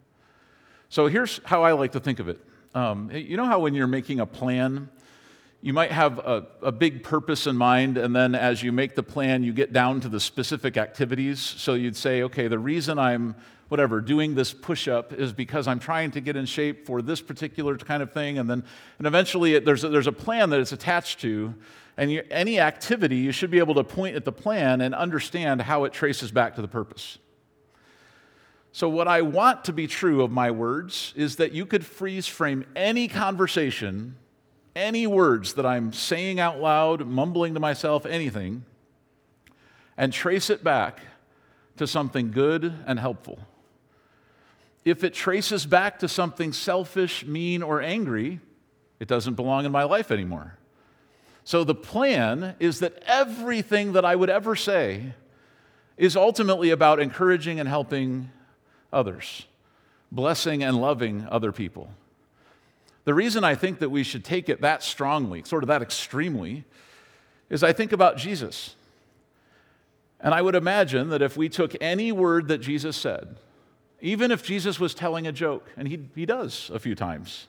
So 0.89 1.07
here's 1.07 1.39
how 1.45 1.63
I 1.63 1.73
like 1.73 1.91
to 1.91 1.99
think 1.99 2.19
of 2.19 2.29
it. 2.29 2.39
Um, 2.73 3.11
you 3.11 3.37
know 3.37 3.45
how 3.45 3.59
when 3.59 3.73
you're 3.73 3.87
making 3.87 4.19
a 4.19 4.25
plan, 4.25 4.89
you 5.61 5.73
might 5.73 5.91
have 5.91 6.19
a, 6.19 6.47
a, 6.61 6.71
big 6.71 7.03
purpose 7.03 7.47
in 7.47 7.57
mind, 7.57 7.97
and 7.97 8.15
then 8.15 8.33
as 8.33 8.63
you 8.63 8.71
make 8.71 8.95
the 8.95 9.03
plan, 9.03 9.43
you 9.43 9.51
get 9.51 9.73
down 9.73 9.99
to 10.01 10.09
the 10.09 10.19
specific 10.19 10.77
activities. 10.77 11.39
So 11.39 11.73
you'd 11.73 11.97
say, 11.97 12.23
okay, 12.23 12.47
the 12.47 12.59
reason 12.59 12.97
I'm 12.97 13.35
whatever, 13.69 14.01
doing 14.01 14.35
this 14.35 14.51
push 14.51 14.87
up 14.87 15.13
is 15.13 15.31
because 15.31 15.67
I'm 15.67 15.79
trying 15.79 16.11
to 16.11 16.21
get 16.21 16.35
in 16.35 16.45
shape 16.45 16.85
for 16.85 17.01
this 17.01 17.21
particular 17.21 17.77
kind 17.77 18.03
of 18.03 18.11
thing. 18.11 18.37
And 18.37 18.49
then 18.49 18.63
and 18.97 19.07
eventually 19.07 19.53
it, 19.53 19.63
there's, 19.63 19.83
a, 19.83 19.89
there's 19.89 20.07
a 20.07 20.11
plan 20.11 20.49
that 20.49 20.59
it's 20.59 20.71
attached 20.71 21.21
to. 21.21 21.53
And 21.99 22.11
you, 22.11 22.23
any 22.31 22.59
activity, 22.59 23.17
you 23.17 23.31
should 23.31 23.51
be 23.51 23.59
able 23.59 23.75
to 23.75 23.83
point 23.83 24.15
at 24.15 24.25
the 24.25 24.31
plan 24.31 24.81
and 24.81 24.95
understand 24.95 25.61
how 25.61 25.83
it 25.83 25.93
traces 25.93 26.31
back 26.31 26.55
to 26.55 26.61
the 26.61 26.67
purpose. 26.67 27.17
So, 28.71 28.87
what 28.87 29.07
I 29.07 29.21
want 29.21 29.65
to 29.65 29.73
be 29.73 29.87
true 29.87 30.23
of 30.23 30.31
my 30.31 30.51
words 30.51 31.13
is 31.15 31.35
that 31.35 31.51
you 31.51 31.65
could 31.65 31.85
freeze 31.85 32.27
frame 32.27 32.65
any 32.75 33.07
conversation, 33.07 34.15
any 34.75 35.07
words 35.07 35.53
that 35.55 35.65
I'm 35.65 35.91
saying 35.91 36.39
out 36.39 36.59
loud, 36.59 37.05
mumbling 37.05 37.55
to 37.55 37.59
myself, 37.59 38.05
anything, 38.05 38.63
and 39.97 40.13
trace 40.13 40.49
it 40.49 40.63
back 40.63 41.01
to 41.77 41.87
something 41.87 42.31
good 42.31 42.73
and 42.85 42.99
helpful 42.99 43.39
if 44.85 45.03
it 45.03 45.13
traces 45.13 45.65
back 45.65 45.99
to 45.99 46.07
something 46.07 46.53
selfish, 46.53 47.25
mean, 47.25 47.61
or 47.61 47.81
angry, 47.81 48.39
it 48.99 49.07
doesn't 49.07 49.35
belong 49.35 49.65
in 49.65 49.71
my 49.71 49.83
life 49.83 50.11
anymore. 50.11 50.58
So 51.49 51.63
the 51.63 51.73
plan 51.73 52.55
is 52.59 52.79
that 52.81 53.01
everything 53.07 53.93
that 53.93 54.05
I 54.05 54.15
would 54.15 54.29
ever 54.29 54.55
say 54.55 55.15
is 55.97 56.15
ultimately 56.15 56.69
about 56.69 56.99
encouraging 56.99 57.59
and 57.59 57.67
helping 57.67 58.29
others, 58.93 59.47
blessing 60.11 60.61
and 60.61 60.79
loving 60.79 61.27
other 61.31 61.51
people. 61.51 61.89
The 63.05 63.15
reason 63.15 63.43
I 63.43 63.55
think 63.55 63.79
that 63.79 63.89
we 63.89 64.03
should 64.03 64.23
take 64.23 64.47
it 64.47 64.61
that 64.61 64.83
strongly, 64.83 65.41
sort 65.43 65.63
of 65.63 65.69
that 65.69 65.81
extremely, 65.81 66.65
is 67.49 67.63
I 67.63 67.73
think 67.73 67.93
about 67.93 68.15
Jesus. 68.15 68.75
And 70.19 70.35
I 70.35 70.43
would 70.43 70.53
imagine 70.53 71.09
that 71.09 71.23
if 71.23 71.35
we 71.35 71.49
took 71.49 71.75
any 71.81 72.11
word 72.11 72.47
that 72.49 72.59
Jesus 72.59 72.95
said, 72.95 73.37
even 74.01 74.29
if 74.29 74.43
Jesus 74.43 74.79
was 74.79 74.93
telling 74.93 75.25
a 75.25 75.31
joke, 75.31 75.71
and 75.75 75.87
he, 75.87 75.99
he 76.13 76.27
does 76.27 76.69
a 76.71 76.77
few 76.77 76.93
times. 76.93 77.47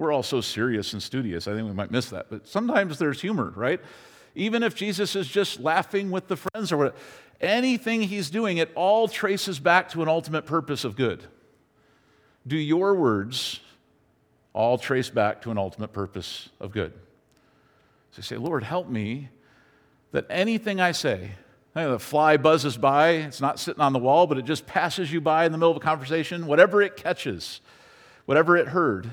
We're 0.00 0.12
all 0.12 0.22
so 0.22 0.40
serious 0.40 0.94
and 0.94 1.02
studious, 1.02 1.46
I 1.46 1.52
think 1.52 1.68
we 1.68 1.74
might 1.74 1.90
miss 1.90 2.08
that. 2.08 2.30
But 2.30 2.48
sometimes 2.48 2.98
there's 2.98 3.20
humor, 3.20 3.52
right? 3.54 3.82
Even 4.34 4.62
if 4.62 4.74
Jesus 4.74 5.14
is 5.14 5.28
just 5.28 5.60
laughing 5.60 6.10
with 6.10 6.26
the 6.26 6.38
friends 6.38 6.72
or 6.72 6.78
whatever, 6.78 6.96
anything 7.38 8.00
he's 8.00 8.30
doing, 8.30 8.56
it 8.56 8.72
all 8.74 9.08
traces 9.08 9.60
back 9.60 9.90
to 9.90 10.00
an 10.00 10.08
ultimate 10.08 10.46
purpose 10.46 10.84
of 10.84 10.96
good. 10.96 11.24
Do 12.46 12.56
your 12.56 12.94
words 12.94 13.60
all 14.54 14.78
trace 14.78 15.10
back 15.10 15.42
to 15.42 15.50
an 15.50 15.58
ultimate 15.58 15.92
purpose 15.92 16.48
of 16.60 16.72
good? 16.72 16.94
So 18.12 18.16
you 18.16 18.22
say, 18.22 18.36
Lord, 18.38 18.62
help 18.62 18.88
me 18.88 19.28
that 20.12 20.24
anything 20.30 20.80
I 20.80 20.92
say, 20.92 21.32
the 21.74 21.98
fly 21.98 22.38
buzzes 22.38 22.78
by. 22.78 23.10
It's 23.10 23.42
not 23.42 23.58
sitting 23.58 23.82
on 23.82 23.92
the 23.92 23.98
wall, 23.98 24.26
but 24.26 24.38
it 24.38 24.46
just 24.46 24.66
passes 24.66 25.12
you 25.12 25.20
by 25.20 25.44
in 25.44 25.52
the 25.52 25.58
middle 25.58 25.72
of 25.72 25.76
a 25.76 25.80
conversation. 25.80 26.46
Whatever 26.46 26.80
it 26.80 26.96
catches, 26.96 27.60
whatever 28.24 28.56
it 28.56 28.68
heard, 28.68 29.12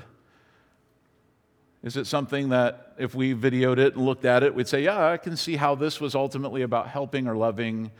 is 1.82 1.96
it 1.96 2.06
something 2.06 2.48
that 2.48 2.94
if 2.98 3.14
we 3.14 3.34
videoed 3.34 3.78
it 3.78 3.94
and 3.94 4.04
looked 4.04 4.24
at 4.24 4.42
it, 4.42 4.54
we'd 4.54 4.66
say, 4.66 4.82
yeah, 4.82 5.10
I 5.10 5.16
can 5.16 5.36
see 5.36 5.56
how 5.56 5.74
this 5.74 6.00
was 6.00 6.14
ultimately 6.14 6.62
about 6.62 6.88
helping 6.88 7.28
or 7.28 7.36
loving 7.36 7.90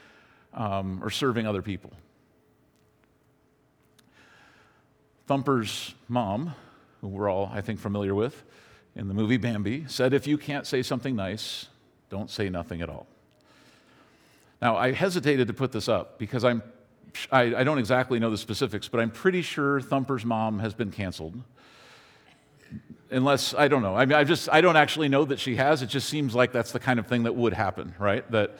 um, 0.52 1.00
or 1.02 1.10
serving 1.10 1.46
other 1.46 1.62
people? 1.62 1.92
Thumper's 5.28 5.94
mom, 6.08 6.54
who 7.00 7.08
we're 7.08 7.28
all, 7.28 7.50
I 7.52 7.60
think, 7.60 7.78
familiar 7.78 8.14
with 8.14 8.44
in 8.96 9.06
the 9.06 9.14
movie 9.14 9.36
Bambi, 9.36 9.84
said, 9.86 10.12
if 10.12 10.26
you 10.26 10.38
can't 10.38 10.66
say 10.66 10.82
something 10.82 11.14
nice, 11.14 11.66
don't 12.10 12.30
say 12.30 12.48
nothing 12.48 12.80
at 12.80 12.88
all. 12.88 13.06
Now, 14.60 14.76
I 14.76 14.90
hesitated 14.90 15.46
to 15.46 15.54
put 15.54 15.70
this 15.70 15.88
up 15.88 16.18
because 16.18 16.44
I'm, 16.44 16.62
I, 17.30 17.54
I 17.54 17.64
don't 17.64 17.78
exactly 17.78 18.18
know 18.18 18.30
the 18.30 18.38
specifics, 18.38 18.88
but 18.88 19.00
I'm 19.00 19.10
pretty 19.10 19.42
sure 19.42 19.80
Thumper's 19.80 20.24
mom 20.24 20.58
has 20.58 20.74
been 20.74 20.90
canceled. 20.90 21.40
Unless, 23.10 23.54
I 23.54 23.68
don't 23.68 23.82
know. 23.82 23.96
I 23.96 24.04
mean, 24.04 24.16
I 24.16 24.24
just, 24.24 24.48
I 24.50 24.60
don't 24.60 24.76
actually 24.76 25.08
know 25.08 25.24
that 25.24 25.40
she 25.40 25.56
has. 25.56 25.80
It 25.82 25.86
just 25.86 26.08
seems 26.08 26.34
like 26.34 26.52
that's 26.52 26.72
the 26.72 26.80
kind 26.80 26.98
of 26.98 27.06
thing 27.06 27.22
that 27.22 27.34
would 27.34 27.54
happen, 27.54 27.94
right? 27.98 28.28
That, 28.30 28.58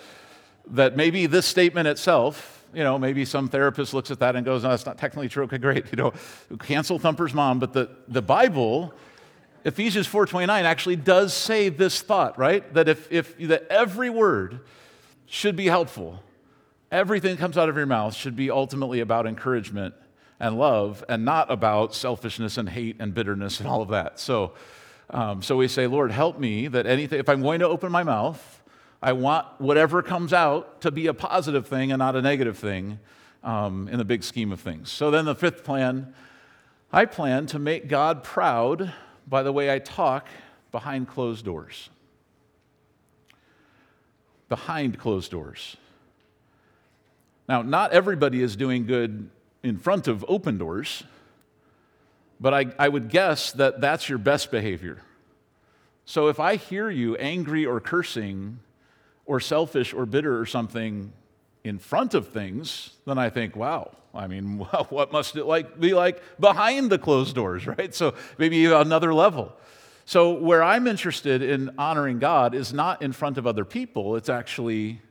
that 0.68 0.96
maybe 0.96 1.26
this 1.26 1.44
statement 1.44 1.86
itself, 1.86 2.64
you 2.72 2.82
know, 2.82 2.98
maybe 2.98 3.24
some 3.24 3.48
therapist 3.48 3.92
looks 3.92 4.10
at 4.10 4.20
that 4.20 4.36
and 4.36 4.44
goes, 4.46 4.62
no, 4.62 4.70
that's 4.70 4.86
not 4.86 4.96
technically 4.96 5.28
true. 5.28 5.44
Okay, 5.44 5.58
great. 5.58 5.86
You 5.92 5.96
know, 5.96 6.12
cancel 6.60 6.98
Thumper's 6.98 7.34
mom. 7.34 7.58
But 7.58 7.74
the, 7.74 7.90
the 8.08 8.22
Bible, 8.22 8.94
Ephesians 9.64 10.08
4.29 10.08 10.48
actually 10.62 10.96
does 10.96 11.34
say 11.34 11.68
this 11.68 12.00
thought, 12.00 12.38
right? 12.38 12.72
That 12.72 12.88
if, 12.88 13.10
if 13.12 13.36
that 13.48 13.66
every 13.68 14.08
word 14.08 14.60
should 15.26 15.56
be 15.56 15.66
helpful. 15.66 16.22
Everything 16.90 17.32
that 17.32 17.38
comes 17.38 17.58
out 17.58 17.68
of 17.68 17.76
your 17.76 17.84
mouth 17.84 18.14
should 18.14 18.34
be 18.34 18.50
ultimately 18.50 19.00
about 19.00 19.26
encouragement 19.26 19.94
and 20.40 20.58
love 20.58 21.04
and 21.08 21.24
not 21.24 21.50
about 21.50 21.94
selfishness 21.94 22.58
and 22.58 22.68
hate 22.68 22.96
and 23.00 23.14
bitterness 23.14 23.60
and 23.60 23.68
all 23.68 23.82
of 23.82 23.88
that. 23.88 24.20
So, 24.20 24.52
um, 25.10 25.42
so 25.42 25.56
we 25.56 25.68
say, 25.68 25.86
Lord, 25.86 26.10
help 26.10 26.38
me 26.38 26.68
that 26.68 26.86
anything, 26.86 27.18
if 27.18 27.28
I'm 27.28 27.42
going 27.42 27.60
to 27.60 27.68
open 27.68 27.90
my 27.90 28.02
mouth, 28.02 28.62
I 29.02 29.12
want 29.12 29.46
whatever 29.58 30.02
comes 30.02 30.32
out 30.32 30.80
to 30.82 30.90
be 30.90 31.06
a 31.06 31.14
positive 31.14 31.66
thing 31.66 31.92
and 31.92 31.98
not 31.98 32.16
a 32.16 32.22
negative 32.22 32.58
thing. 32.58 32.98
um, 33.42 33.88
in 33.88 33.98
the 33.98 34.04
big 34.04 34.22
scheme 34.24 34.52
of 34.52 34.60
things. 34.60 34.90
So 34.90 35.10
then 35.10 35.24
the 35.24 35.34
fifth 35.34 35.64
plan 35.64 36.14
I 36.90 37.04
plan 37.04 37.46
to 37.48 37.58
make 37.58 37.86
God 37.88 38.24
proud 38.24 38.94
by 39.26 39.42
the 39.42 39.52
way 39.52 39.70
I 39.70 39.78
talk 39.78 40.26
behind 40.72 41.06
closed 41.06 41.44
doors. 41.44 41.90
Behind 44.48 44.98
closed 44.98 45.30
doors. 45.30 45.76
Now, 47.46 47.60
not 47.60 47.92
everybody 47.92 48.42
is 48.42 48.56
doing 48.56 48.86
good 48.86 49.28
in 49.62 49.78
front 49.78 50.08
of 50.08 50.24
open 50.28 50.58
doors, 50.58 51.04
but 52.40 52.54
I, 52.54 52.66
I 52.78 52.88
would 52.88 53.08
guess 53.08 53.52
that 53.52 53.80
that's 53.80 54.08
your 54.08 54.18
best 54.18 54.50
behavior. 54.50 55.02
So 56.04 56.28
if 56.28 56.40
I 56.40 56.56
hear 56.56 56.88
you 56.88 57.16
angry 57.16 57.66
or 57.66 57.80
cursing 57.80 58.60
or 59.26 59.40
selfish 59.40 59.92
or 59.92 60.06
bitter 60.06 60.38
or 60.38 60.46
something 60.46 61.12
in 61.64 61.78
front 61.78 62.14
of 62.14 62.28
things, 62.28 62.92
then 63.04 63.18
I 63.18 63.28
think, 63.28 63.56
wow, 63.56 63.90
I 64.14 64.26
mean, 64.26 64.58
what 64.88 65.12
must 65.12 65.36
it 65.36 65.44
like 65.44 65.78
be 65.78 65.94
like 65.94 66.22
behind 66.40 66.90
the 66.90 66.98
closed 66.98 67.34
doors, 67.34 67.66
right? 67.66 67.94
So 67.94 68.14
maybe 68.38 68.64
another 68.66 69.12
level. 69.12 69.52
So 70.04 70.32
where 70.32 70.62
I'm 70.62 70.86
interested 70.86 71.42
in 71.42 71.72
honoring 71.76 72.18
God 72.18 72.54
is 72.54 72.72
not 72.72 73.02
in 73.02 73.12
front 73.12 73.36
of 73.36 73.46
other 73.46 73.66
people, 73.66 74.16
it's 74.16 74.30
actually 74.30 75.02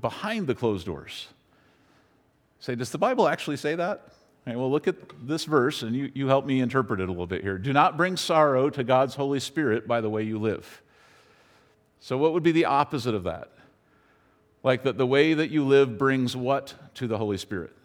behind 0.00 0.48
the 0.48 0.54
closed 0.56 0.86
doors. 0.86 1.28
Say, 2.64 2.74
does 2.74 2.88
the 2.88 2.96
Bible 2.96 3.28
actually 3.28 3.58
say 3.58 3.74
that? 3.74 4.08
Well, 4.46 4.70
look 4.70 4.88
at 4.88 4.96
this 5.20 5.44
verse 5.44 5.82
and 5.82 5.94
you, 5.94 6.10
you 6.14 6.28
help 6.28 6.46
me 6.46 6.60
interpret 6.60 6.98
it 6.98 7.10
a 7.10 7.12
little 7.12 7.26
bit 7.26 7.42
here. 7.42 7.58
Do 7.58 7.74
not 7.74 7.98
bring 7.98 8.16
sorrow 8.16 8.70
to 8.70 8.82
God's 8.82 9.14
Holy 9.14 9.38
Spirit 9.38 9.86
by 9.86 10.00
the 10.00 10.08
way 10.08 10.22
you 10.22 10.38
live. 10.38 10.80
So, 12.00 12.16
what 12.16 12.32
would 12.32 12.42
be 12.42 12.52
the 12.52 12.64
opposite 12.64 13.14
of 13.14 13.24
that? 13.24 13.50
Like 14.62 14.84
that 14.84 14.96
the 14.96 15.06
way 15.06 15.34
that 15.34 15.50
you 15.50 15.62
live 15.62 15.98
brings 15.98 16.34
what 16.34 16.72
to 16.94 17.06
the 17.06 17.18
Holy 17.18 17.36
Spirit? 17.36 17.76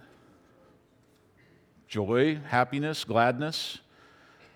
Joy, 1.89 2.39
happiness, 2.47 3.03
gladness. 3.03 3.79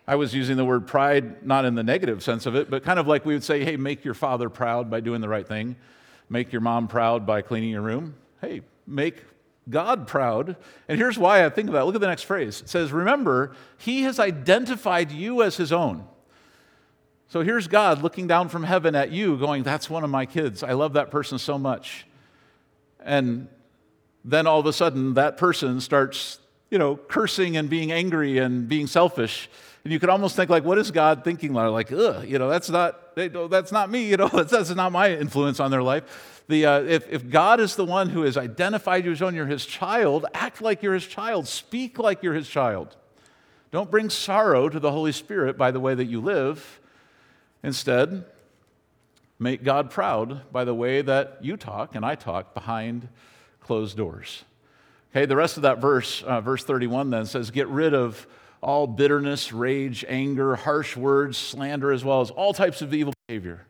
I 0.07 0.15
was 0.15 0.33
using 0.33 0.55
the 0.55 0.63
word 0.63 0.87
pride 0.87 1.45
not 1.45 1.65
in 1.65 1.75
the 1.75 1.83
negative 1.83 2.23
sense 2.23 2.45
of 2.45 2.55
it, 2.55 2.69
but 2.69 2.85
kind 2.85 2.97
of 2.97 3.07
like 3.07 3.25
we 3.25 3.33
would 3.33 3.43
say, 3.43 3.65
hey, 3.65 3.75
make 3.75 4.05
your 4.05 4.13
father 4.13 4.47
proud 4.47 4.89
by 4.89 5.01
doing 5.01 5.19
the 5.19 5.27
right 5.27 5.45
thing, 5.45 5.75
make 6.29 6.53
your 6.53 6.61
mom 6.61 6.87
proud 6.87 7.25
by 7.25 7.41
cleaning 7.41 7.71
your 7.71 7.81
room. 7.81 8.15
Hey, 8.39 8.61
make 8.87 9.17
God 9.69 10.07
proud. 10.07 10.57
And 10.87 10.97
here's 10.97 11.17
why 11.17 11.45
I 11.45 11.49
think 11.49 11.69
of 11.69 11.73
that. 11.73 11.85
Look 11.85 11.95
at 11.95 12.01
the 12.01 12.07
next 12.07 12.23
phrase. 12.23 12.61
It 12.61 12.69
says, 12.69 12.91
Remember, 12.91 13.55
He 13.77 14.03
has 14.03 14.19
identified 14.19 15.11
you 15.11 15.41
as 15.41 15.57
His 15.57 15.71
own. 15.71 16.05
So 17.29 17.41
here's 17.41 17.67
God 17.67 18.03
looking 18.03 18.27
down 18.27 18.49
from 18.49 18.63
heaven 18.63 18.93
at 18.93 19.11
you, 19.11 19.37
going, 19.37 19.63
That's 19.63 19.89
one 19.89 20.03
of 20.03 20.09
my 20.09 20.25
kids. 20.25 20.63
I 20.63 20.73
love 20.73 20.93
that 20.93 21.11
person 21.11 21.39
so 21.39 21.57
much. 21.57 22.05
And 22.99 23.47
then 24.25 24.47
all 24.47 24.59
of 24.59 24.65
a 24.65 24.73
sudden, 24.73 25.15
that 25.15 25.37
person 25.37 25.81
starts, 25.81 26.39
you 26.69 26.77
know, 26.77 26.95
cursing 26.95 27.57
and 27.57 27.69
being 27.69 27.91
angry 27.91 28.37
and 28.37 28.67
being 28.67 28.87
selfish. 28.87 29.49
And 29.83 29.91
you 29.91 29.99
could 29.99 30.09
almost 30.09 30.35
think, 30.35 30.49
like, 30.49 30.63
what 30.63 30.77
is 30.77 30.91
God 30.91 31.23
thinking? 31.23 31.53
Like, 31.53 31.91
ugh, 31.91 32.25
you 32.25 32.39
know, 32.39 32.49
that's 32.49 32.69
not, 32.69 33.15
that's 33.15 33.71
not 33.71 33.89
me, 33.89 34.05
you 34.05 34.17
know, 34.17 34.27
that's 34.33 34.69
not 34.69 34.91
my 34.91 35.11
influence 35.11 35.59
on 35.59 35.71
their 35.71 35.83
life 35.83 36.33
the, 36.47 36.65
uh, 36.65 36.81
if, 36.81 37.09
if 37.09 37.29
God 37.29 37.59
is 37.59 37.75
the 37.75 37.85
one 37.85 38.09
who 38.09 38.23
has 38.23 38.37
identified 38.37 39.05
you 39.05 39.11
as 39.11 39.21
own, 39.21 39.35
you're 39.35 39.45
his 39.45 39.65
child, 39.65 40.25
act 40.33 40.61
like 40.61 40.83
you're 40.83 40.93
his 40.93 41.07
child, 41.07 41.47
speak 41.47 41.97
like 41.97 42.21
you're 42.21 42.33
his 42.33 42.49
child. 42.49 42.95
Don't 43.71 43.89
bring 43.89 44.09
sorrow 44.09 44.69
to 44.69 44.79
the 44.79 44.91
Holy 44.91 45.11
Spirit 45.11 45.57
by 45.57 45.71
the 45.71 45.79
way 45.79 45.95
that 45.95 46.05
you 46.05 46.21
live. 46.21 46.79
Instead, 47.63 48.25
make 49.39 49.63
God 49.63 49.89
proud 49.89 50.51
by 50.51 50.65
the 50.65 50.75
way 50.75 51.01
that 51.01 51.37
you 51.41 51.57
talk 51.57 51.95
and 51.95 52.05
I 52.05 52.15
talk 52.15 52.53
behind 52.53 53.07
closed 53.61 53.97
doors. 53.97 54.43
Okay, 55.11 55.25
the 55.25 55.35
rest 55.35 55.57
of 55.57 55.63
that 55.63 55.79
verse, 55.79 56.23
uh, 56.23 56.41
verse 56.41 56.63
31 56.63 57.09
then 57.09 57.25
says, 57.25 57.51
Get 57.51 57.67
rid 57.67 57.93
of 57.93 58.27
all 58.63 58.87
bitterness, 58.87 59.51
rage, 59.51 60.05
anger, 60.07 60.55
harsh 60.55 60.95
words, 60.95 61.37
slander, 61.37 61.91
as 61.91 62.03
well 62.03 62.21
as 62.21 62.31
all 62.31 62.53
types 62.53 62.81
of 62.81 62.93
evil 62.93 63.13
behavior. 63.27 63.65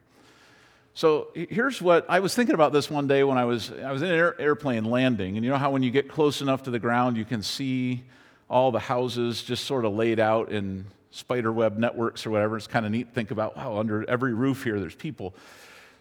So 0.93 1.29
here's 1.33 1.81
what 1.81 2.05
I 2.07 2.19
was 2.19 2.35
thinking 2.35 2.53
about 2.53 2.71
this 2.71 2.89
one 2.89 3.07
day 3.07 3.23
when 3.23 3.37
I 3.37 3.45
was, 3.45 3.71
I 3.71 3.91
was 3.91 4.03
in 4.03 4.09
an 4.09 4.15
air, 4.15 4.39
airplane 4.39 4.85
landing. 4.85 5.35
And 5.35 5.43
you 5.43 5.49
know 5.49 5.57
how 5.57 5.71
when 5.71 5.81
you 5.81 5.89
get 5.89 6.07
close 6.07 6.41
enough 6.41 6.63
to 6.63 6.71
the 6.71 6.77
ground, 6.77 7.17
you 7.17 7.25
can 7.25 7.41
see 7.41 8.03
all 8.47 8.71
the 8.71 8.79
houses 8.79 9.41
just 9.41 9.65
sort 9.65 9.85
of 9.85 9.93
laid 9.93 10.19
out 10.19 10.51
in 10.51 10.85
spider 11.09 11.51
web 11.51 11.77
networks 11.77 12.27
or 12.27 12.29
whatever. 12.29 12.57
It's 12.57 12.67
kind 12.67 12.85
of 12.85 12.91
neat 12.91 13.09
to 13.09 13.13
think 13.13 13.31
about, 13.31 13.57
wow, 13.57 13.77
under 13.77 14.07
every 14.07 14.35
roof 14.35 14.63
here, 14.63 14.79
there's 14.79 14.95
people. 14.95 15.33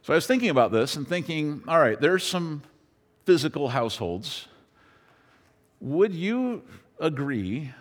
So 0.02 0.12
I 0.12 0.16
was 0.16 0.26
thinking 0.26 0.50
about 0.50 0.72
this 0.72 0.96
and 0.96 1.08
thinking, 1.08 1.62
all 1.66 1.78
right, 1.78 1.98
there's 1.98 2.24
some 2.24 2.62
physical 3.24 3.68
households. 3.68 4.48
Would 5.80 6.12
you 6.12 6.62
agree 7.00 7.72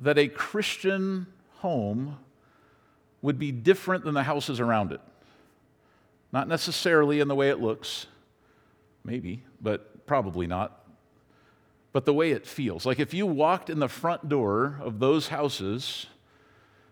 that 0.00 0.18
a 0.18 0.28
Christian 0.28 1.26
home 1.58 2.18
would 3.22 3.38
be 3.38 3.52
different 3.52 4.04
than 4.04 4.14
the 4.14 4.22
houses 4.22 4.60
around 4.60 4.92
it? 4.92 5.00
Not 6.32 6.48
necessarily 6.48 7.20
in 7.20 7.28
the 7.28 7.34
way 7.34 7.50
it 7.50 7.60
looks, 7.60 8.06
maybe, 9.04 9.42
but 9.60 10.06
probably 10.06 10.46
not. 10.46 10.76
But 11.92 12.04
the 12.04 12.14
way 12.14 12.30
it 12.30 12.46
feels. 12.46 12.86
Like 12.86 13.00
if 13.00 13.12
you 13.12 13.26
walked 13.26 13.68
in 13.68 13.80
the 13.80 13.88
front 13.88 14.28
door 14.28 14.78
of 14.80 15.00
those 15.00 15.28
houses 15.28 16.06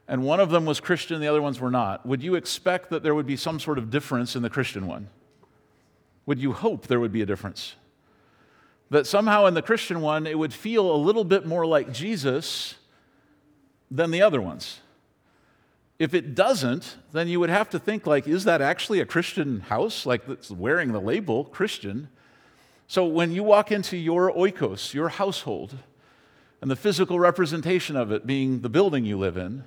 and 0.09 0.25
one 0.25 0.41
of 0.41 0.51
them 0.51 0.65
was 0.65 0.81
Christian 0.81 1.21
the 1.21 1.29
other 1.29 1.43
ones 1.43 1.61
were 1.61 1.71
not, 1.71 2.05
would 2.05 2.23
you 2.23 2.35
expect 2.35 2.91
that 2.91 3.03
there 3.03 3.15
would 3.15 3.27
be 3.27 3.37
some 3.37 3.61
sort 3.61 3.79
of 3.79 3.91
difference 3.91 4.35
in 4.35 4.43
the 4.43 4.51
Christian 4.51 4.87
one? 4.87 5.09
Would 6.27 6.41
you 6.41 6.53
hope 6.53 6.89
there 6.89 7.01
would 7.01 7.13
be 7.13 7.23
a 7.23 7.27
difference? 7.27 7.75
That 8.91 9.07
somehow 9.07 9.47
in 9.47 9.55
the 9.55 9.63
Christian 9.63 10.01
one, 10.01 10.27
it 10.27 10.39
would 10.39 10.53
feel 10.53 10.91
a 10.91 10.97
little 10.97 11.25
bit 11.25 11.47
more 11.47 11.65
like 11.65 11.93
Jesus 11.93 12.75
than 13.91 14.11
the 14.11 14.23
other 14.23 14.41
ones. 14.41 14.81
If 15.99 16.15
it 16.15 16.35
doesn't, 16.35 16.97
then 17.13 17.27
you 17.29 17.41
would 17.41 17.51
have 17.51 17.71
to 17.71 17.79
think 17.79 18.07
like, 18.07 18.29
is 18.29 18.45
that 18.45 18.61
actually 18.61 19.01
a 19.01 19.07
Christian 19.07 19.61
house? 19.61 20.07
Like 20.07 20.27
that's 20.27 20.51
wearing 20.51 20.93
the 20.93 21.01
label 21.01 21.45
Christian. 21.45 22.09
So 22.87 23.05
when 23.05 23.33
you 23.33 23.43
walk 23.43 23.73
into 23.73 23.97
your 23.97 24.33
oikos, 24.33 24.95
your 24.95 25.09
household, 25.09 25.77
and 26.61 26.71
the 26.71 26.77
physical 26.77 27.19
representation 27.19 27.97
of 27.97 28.13
it 28.13 28.27
being 28.27 28.61
the 28.61 28.69
building 28.69 29.05
you 29.05 29.19
live 29.19 29.37
in, 29.37 29.65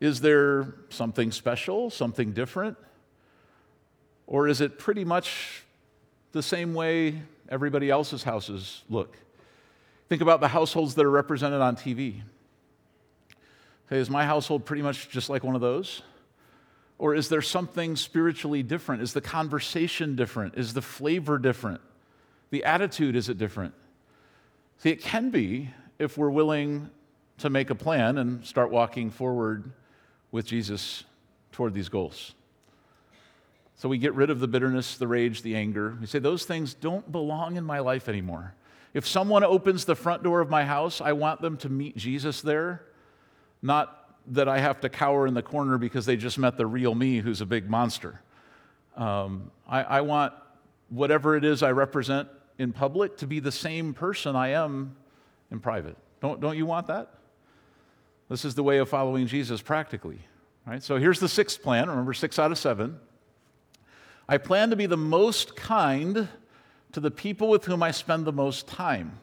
is 0.00 0.20
there 0.20 0.74
something 0.88 1.30
special, 1.30 1.90
something 1.90 2.32
different? 2.32 2.76
Or 4.26 4.48
is 4.48 4.60
it 4.60 4.78
pretty 4.78 5.04
much 5.04 5.64
the 6.32 6.42
same 6.42 6.74
way 6.74 7.22
everybody 7.48 7.90
else's 7.90 8.22
houses 8.22 8.82
look? 8.88 9.16
Think 10.10 10.22
about 10.22 10.40
the 10.40 10.48
households 10.48 10.96
that 10.96 11.06
are 11.06 11.10
represented 11.10 11.60
on 11.60 11.76
TV. 11.76 12.20
Okay, 13.86 13.98
is 13.98 14.10
my 14.10 14.26
household 14.26 14.64
pretty 14.64 14.82
much 14.82 15.08
just 15.08 15.30
like 15.30 15.44
one 15.44 15.54
of 15.54 15.60
those? 15.60 16.02
Or 16.98 17.14
is 17.14 17.28
there 17.28 17.40
something 17.40 17.94
spiritually 17.94 18.64
different? 18.64 19.02
Is 19.02 19.12
the 19.12 19.20
conversation 19.20 20.16
different? 20.16 20.56
Is 20.56 20.74
the 20.74 20.82
flavor 20.82 21.38
different? 21.38 21.80
The 22.50 22.64
attitude, 22.64 23.14
is 23.14 23.28
it 23.28 23.38
different? 23.38 23.72
See, 24.78 24.90
it 24.90 25.00
can 25.00 25.30
be 25.30 25.70
if 26.00 26.18
we're 26.18 26.28
willing 26.28 26.90
to 27.38 27.48
make 27.48 27.70
a 27.70 27.76
plan 27.76 28.18
and 28.18 28.44
start 28.44 28.72
walking 28.72 29.12
forward 29.12 29.70
with 30.32 30.44
Jesus 30.44 31.04
toward 31.52 31.72
these 31.72 31.88
goals. 31.88 32.34
So 33.76 33.88
we 33.88 33.96
get 33.96 34.14
rid 34.14 34.28
of 34.28 34.40
the 34.40 34.48
bitterness, 34.48 34.96
the 34.96 35.06
rage, 35.06 35.42
the 35.42 35.54
anger. 35.54 35.96
We 36.00 36.08
say, 36.08 36.18
those 36.18 36.44
things 36.46 36.74
don't 36.74 37.12
belong 37.12 37.56
in 37.56 37.62
my 37.62 37.78
life 37.78 38.08
anymore. 38.08 38.54
If 38.92 39.06
someone 39.06 39.44
opens 39.44 39.84
the 39.84 39.94
front 39.94 40.22
door 40.22 40.40
of 40.40 40.50
my 40.50 40.64
house, 40.64 41.00
I 41.00 41.12
want 41.12 41.40
them 41.40 41.56
to 41.58 41.68
meet 41.68 41.96
Jesus 41.96 42.40
there 42.40 42.82
not 43.62 43.96
that 44.26 44.48
I 44.48 44.58
have 44.58 44.80
to 44.80 44.88
cower 44.88 45.26
in 45.26 45.34
the 45.34 45.42
corner 45.42 45.78
because 45.78 46.06
they 46.06 46.16
just 46.16 46.38
met 46.38 46.56
the 46.56 46.66
real 46.66 46.94
me 46.94 47.18
who's 47.18 47.40
a 47.40 47.46
big 47.46 47.68
monster. 47.68 48.20
Um, 48.96 49.50
I, 49.68 49.82
I 49.82 50.00
want 50.02 50.34
whatever 50.88 51.36
it 51.36 51.44
is 51.44 51.62
I 51.62 51.72
represent 51.72 52.28
in 52.58 52.72
public 52.72 53.16
to 53.18 53.26
be 53.26 53.40
the 53.40 53.52
same 53.52 53.94
person 53.94 54.36
I 54.36 54.48
am 54.48 54.96
in 55.50 55.60
private. 55.60 55.96
Don't, 56.20 56.40
don't 56.40 56.56
you 56.56 56.66
want 56.66 56.86
that? 56.88 57.14
This 58.28 58.44
is 58.44 58.54
the 58.54 58.62
way 58.62 58.78
of 58.78 58.88
following 58.88 59.26
Jesus 59.26 59.62
practically. 59.62 60.18
Right? 60.66 60.82
So 60.82 60.98
here's 60.98 61.18
the 61.18 61.28
sixth 61.28 61.62
plan. 61.62 61.88
Remember, 61.88 62.12
six 62.12 62.38
out 62.38 62.52
of 62.52 62.58
seven. 62.58 62.98
I 64.28 64.38
plan 64.38 64.70
to 64.70 64.76
be 64.76 64.86
the 64.86 64.96
most 64.96 65.56
kind 65.56 66.28
to 66.92 67.00
the 67.00 67.10
people 67.10 67.48
with 67.48 67.64
whom 67.64 67.82
I 67.82 67.90
spend 67.90 68.24
the 68.24 68.32
most 68.32 68.66
time. 68.66 69.18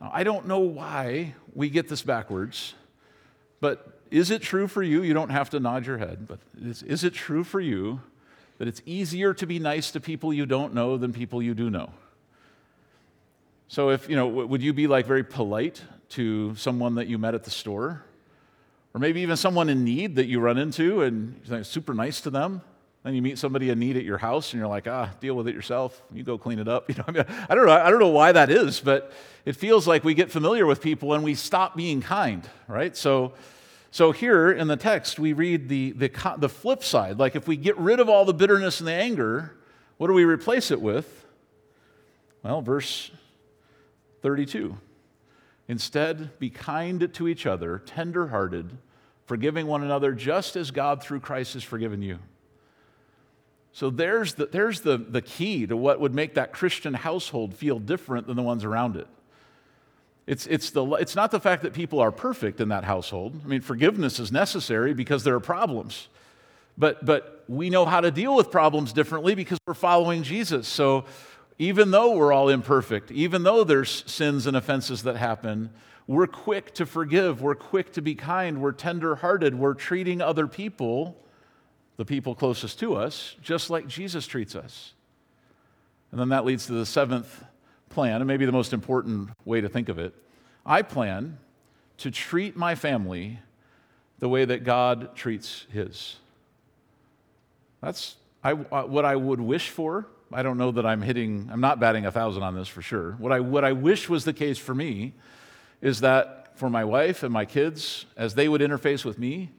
Now, 0.00 0.10
I 0.12 0.24
don't 0.24 0.46
know 0.46 0.60
why 0.60 1.34
we 1.54 1.70
get 1.70 1.88
this 1.88 2.02
backwards, 2.02 2.74
but 3.60 4.00
is 4.10 4.30
it 4.30 4.42
true 4.42 4.68
for 4.68 4.82
you? 4.82 5.02
You 5.02 5.14
don't 5.14 5.30
have 5.30 5.50
to 5.50 5.60
nod 5.60 5.86
your 5.86 5.98
head, 5.98 6.28
but 6.28 6.38
is, 6.60 6.82
is 6.82 7.02
it 7.02 7.14
true 7.14 7.44
for 7.44 7.60
you 7.60 8.00
that 8.58 8.68
it's 8.68 8.82
easier 8.86 9.34
to 9.34 9.46
be 9.46 9.58
nice 9.58 9.90
to 9.92 10.00
people 10.00 10.32
you 10.32 10.46
don't 10.46 10.74
know 10.74 10.96
than 10.96 11.12
people 11.12 11.42
you 11.42 11.54
do 11.54 11.70
know? 11.70 11.90
So, 13.68 13.90
if, 13.90 14.08
you 14.08 14.14
know, 14.14 14.28
would 14.28 14.62
you 14.62 14.72
be 14.72 14.86
like 14.86 15.06
very 15.06 15.24
polite 15.24 15.82
to 16.10 16.54
someone 16.54 16.94
that 16.96 17.08
you 17.08 17.18
met 17.18 17.34
at 17.34 17.44
the 17.44 17.50
store? 17.50 18.04
Or 18.94 19.00
maybe 19.00 19.20
even 19.22 19.36
someone 19.36 19.68
in 19.68 19.84
need 19.84 20.16
that 20.16 20.26
you 20.26 20.40
run 20.40 20.56
into 20.56 21.02
and 21.02 21.40
you're 21.44 21.64
super 21.64 21.92
nice 21.92 22.20
to 22.22 22.30
them? 22.30 22.62
Then 23.06 23.14
you 23.14 23.22
meet 23.22 23.38
somebody 23.38 23.70
in 23.70 23.78
need 23.78 23.96
at 23.96 24.02
your 24.02 24.18
house, 24.18 24.52
and 24.52 24.58
you're 24.58 24.68
like, 24.68 24.88
ah, 24.88 25.10
deal 25.20 25.36
with 25.36 25.46
it 25.46 25.54
yourself. 25.54 26.02
You 26.12 26.24
go 26.24 26.36
clean 26.36 26.58
it 26.58 26.66
up. 26.66 26.88
You 26.96 26.96
know, 26.96 27.04
I, 27.06 27.10
mean, 27.12 27.24
I 27.48 27.54
don't 27.54 27.64
know. 27.64 27.72
I 27.72 27.88
don't 27.88 28.00
know 28.00 28.08
why 28.08 28.32
that 28.32 28.50
is, 28.50 28.80
but 28.80 29.12
it 29.44 29.54
feels 29.54 29.86
like 29.86 30.02
we 30.02 30.12
get 30.12 30.32
familiar 30.32 30.66
with 30.66 30.80
people 30.80 31.14
and 31.14 31.22
we 31.22 31.36
stop 31.36 31.76
being 31.76 32.00
kind, 32.00 32.42
right? 32.66 32.96
So, 32.96 33.34
so 33.92 34.10
here 34.10 34.50
in 34.50 34.66
the 34.66 34.76
text, 34.76 35.20
we 35.20 35.34
read 35.34 35.68
the, 35.68 35.92
the, 35.92 36.10
the 36.38 36.48
flip 36.48 36.82
side. 36.82 37.20
Like 37.20 37.36
if 37.36 37.46
we 37.46 37.56
get 37.56 37.78
rid 37.78 38.00
of 38.00 38.08
all 38.08 38.24
the 38.24 38.34
bitterness 38.34 38.80
and 38.80 38.88
the 38.88 38.94
anger, 38.94 39.56
what 39.98 40.08
do 40.08 40.12
we 40.12 40.24
replace 40.24 40.72
it 40.72 40.80
with? 40.80 41.26
Well, 42.42 42.60
verse 42.60 43.12
32. 44.22 44.76
Instead, 45.68 46.36
be 46.40 46.50
kind 46.50 47.08
to 47.14 47.28
each 47.28 47.46
other, 47.46 47.78
tenderhearted, 47.86 48.78
forgiving 49.26 49.68
one 49.68 49.84
another, 49.84 50.10
just 50.10 50.56
as 50.56 50.72
God 50.72 51.04
through 51.04 51.20
Christ 51.20 51.54
has 51.54 51.62
forgiven 51.62 52.02
you. 52.02 52.18
So 53.76 53.90
there's, 53.90 54.32
the, 54.32 54.46
there's 54.46 54.80
the, 54.80 54.96
the 54.96 55.20
key 55.20 55.66
to 55.66 55.76
what 55.76 56.00
would 56.00 56.14
make 56.14 56.36
that 56.36 56.50
Christian 56.50 56.94
household 56.94 57.52
feel 57.52 57.78
different 57.78 58.26
than 58.26 58.34
the 58.34 58.42
ones 58.42 58.64
around 58.64 58.96
it. 58.96 59.06
It's, 60.26 60.46
it's, 60.46 60.70
the, 60.70 60.82
it's 60.94 61.14
not 61.14 61.30
the 61.30 61.38
fact 61.38 61.62
that 61.62 61.74
people 61.74 62.00
are 62.00 62.10
perfect 62.10 62.62
in 62.62 62.70
that 62.70 62.84
household. 62.84 63.38
I 63.44 63.46
mean, 63.46 63.60
forgiveness 63.60 64.18
is 64.18 64.32
necessary 64.32 64.94
because 64.94 65.24
there 65.24 65.34
are 65.34 65.40
problems. 65.40 66.08
But, 66.78 67.04
but 67.04 67.44
we 67.48 67.68
know 67.68 67.84
how 67.84 68.00
to 68.00 68.10
deal 68.10 68.34
with 68.34 68.50
problems 68.50 68.94
differently 68.94 69.34
because 69.34 69.58
we're 69.66 69.74
following 69.74 70.22
Jesus. 70.22 70.66
So 70.66 71.04
even 71.58 71.90
though 71.90 72.16
we're 72.16 72.32
all 72.32 72.48
imperfect, 72.48 73.10
even 73.10 73.42
though 73.42 73.62
there's 73.62 74.10
sins 74.10 74.46
and 74.46 74.56
offenses 74.56 75.02
that 75.02 75.16
happen, 75.18 75.68
we're 76.06 76.26
quick 76.26 76.72
to 76.76 76.86
forgive, 76.86 77.42
we're 77.42 77.54
quick 77.54 77.92
to 77.92 78.00
be 78.00 78.14
kind, 78.14 78.62
we're 78.62 78.72
tender-hearted, 78.72 79.54
we're 79.54 79.74
treating 79.74 80.22
other 80.22 80.46
people, 80.46 81.22
the 81.96 82.04
people 82.04 82.34
closest 82.34 82.78
to 82.80 82.94
us, 82.94 83.36
just 83.42 83.70
like 83.70 83.86
Jesus 83.86 84.26
treats 84.26 84.54
us. 84.54 84.92
And 86.10 86.20
then 86.20 86.28
that 86.30 86.44
leads 86.44 86.66
to 86.66 86.72
the 86.72 86.86
seventh 86.86 87.44
plan, 87.88 88.16
and 88.16 88.26
maybe 88.26 88.46
the 88.46 88.52
most 88.52 88.72
important 88.72 89.30
way 89.44 89.60
to 89.60 89.68
think 89.68 89.88
of 89.88 89.98
it. 89.98 90.14
I 90.64 90.82
plan 90.82 91.38
to 91.98 92.10
treat 92.10 92.56
my 92.56 92.74
family 92.74 93.40
the 94.18 94.28
way 94.28 94.44
that 94.44 94.64
God 94.64 95.14
treats 95.14 95.66
his. 95.72 96.16
That's 97.80 98.16
I, 98.42 98.52
what 98.52 99.04
I 99.04 99.16
would 99.16 99.40
wish 99.40 99.70
for 99.70 100.06
I 100.32 100.42
don't 100.42 100.58
know 100.58 100.72
that 100.72 100.84
I'm 100.84 101.02
hitting, 101.02 101.48
I'm 101.52 101.60
not 101.60 101.78
batting 101.78 102.04
a 102.06 102.12
thousand 102.12 102.42
on 102.42 102.54
this 102.54 102.68
for 102.68 102.82
sure. 102.82 103.12
What 103.12 103.32
I, 103.32 103.40
what 103.40 103.64
I 103.64 103.72
wish 103.72 104.08
was 104.08 104.24
the 104.24 104.32
case 104.32 104.58
for 104.58 104.74
me 104.74 105.14
is 105.80 106.00
that 106.00 106.58
for 106.58 106.68
my 106.68 106.84
wife 106.84 107.22
and 107.22 107.32
my 107.32 107.44
kids, 107.44 108.06
as 108.16 108.34
they 108.34 108.48
would 108.48 108.60
interface 108.60 109.04
with 109.04 109.18
me, 109.18 109.50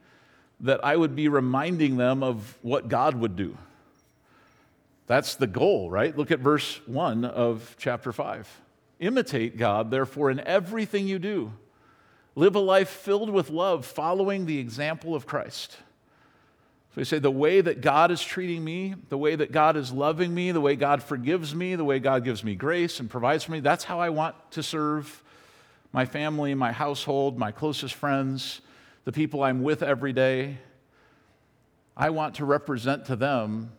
that 0.62 0.84
I 0.84 0.96
would 0.96 1.15
be 1.15 1.28
reminding 1.28 1.98
them 1.98 2.24
of 2.24 2.58
what 2.62 2.88
God 2.88 3.15
would 3.15 3.36
do. 3.36 3.58
That's 5.06 5.36
the 5.36 5.48
goal, 5.48 5.89
right? 5.89 6.17
Look 6.17 6.32
at 6.32 6.39
verse 6.39 6.82
1 6.86 7.24
of 7.26 7.76
chapter 7.80 8.12
5. 8.12 8.62
Imitate 9.00 9.58
God, 9.58 9.91
therefore, 9.91 10.30
in 10.32 10.39
everything 10.41 11.08
you 11.08 11.20
do. 11.20 11.54
Live 12.36 12.56
a 12.56 12.60
life 12.60 12.89
filled 12.89 13.30
with 13.30 13.50
love, 13.50 13.86
following 13.86 14.46
the 14.46 14.60
example 14.60 15.15
of 15.15 15.26
Christ. 15.26 15.72
So 16.91 17.02
we 17.02 17.04
say 17.04 17.20
the 17.20 17.32
way 17.32 17.62
that 17.62 17.82
God 17.82 18.12
is 18.12 18.22
treating 18.22 18.63
me, 18.63 18.96
the 19.10 19.17
way 19.17 19.36
that 19.36 19.52
God 19.52 19.78
is 19.78 19.91
loving 19.91 20.34
me, 20.34 20.52
the 20.52 20.62
way 20.62 20.76
God 20.76 21.02
forgives 21.02 21.56
me, 21.56 21.76
the 21.76 21.86
way 21.86 22.00
God 22.00 22.24
gives 22.24 22.43
me 22.43 22.56
grace 22.56 23.00
and 23.00 23.10
provides 23.10 23.43
for 23.43 23.54
me, 23.54 23.60
that's 23.60 23.84
how 23.84 24.00
I 24.00 24.10
want 24.10 24.36
to 24.52 24.63
serve 24.63 25.24
my 25.93 26.06
family, 26.06 26.54
my 26.54 26.72
household, 26.72 27.38
my 27.38 27.52
closest 27.52 27.93
friends, 27.93 28.62
the 29.08 29.13
people 29.13 29.41
I'm 29.41 29.63
with 29.63 29.84
every 29.84 30.12
day. 30.12 30.58
I 31.96 32.10
want 32.10 32.36
to 32.36 32.46
represent 32.46 33.06
to 33.06 33.15
them 33.15 33.72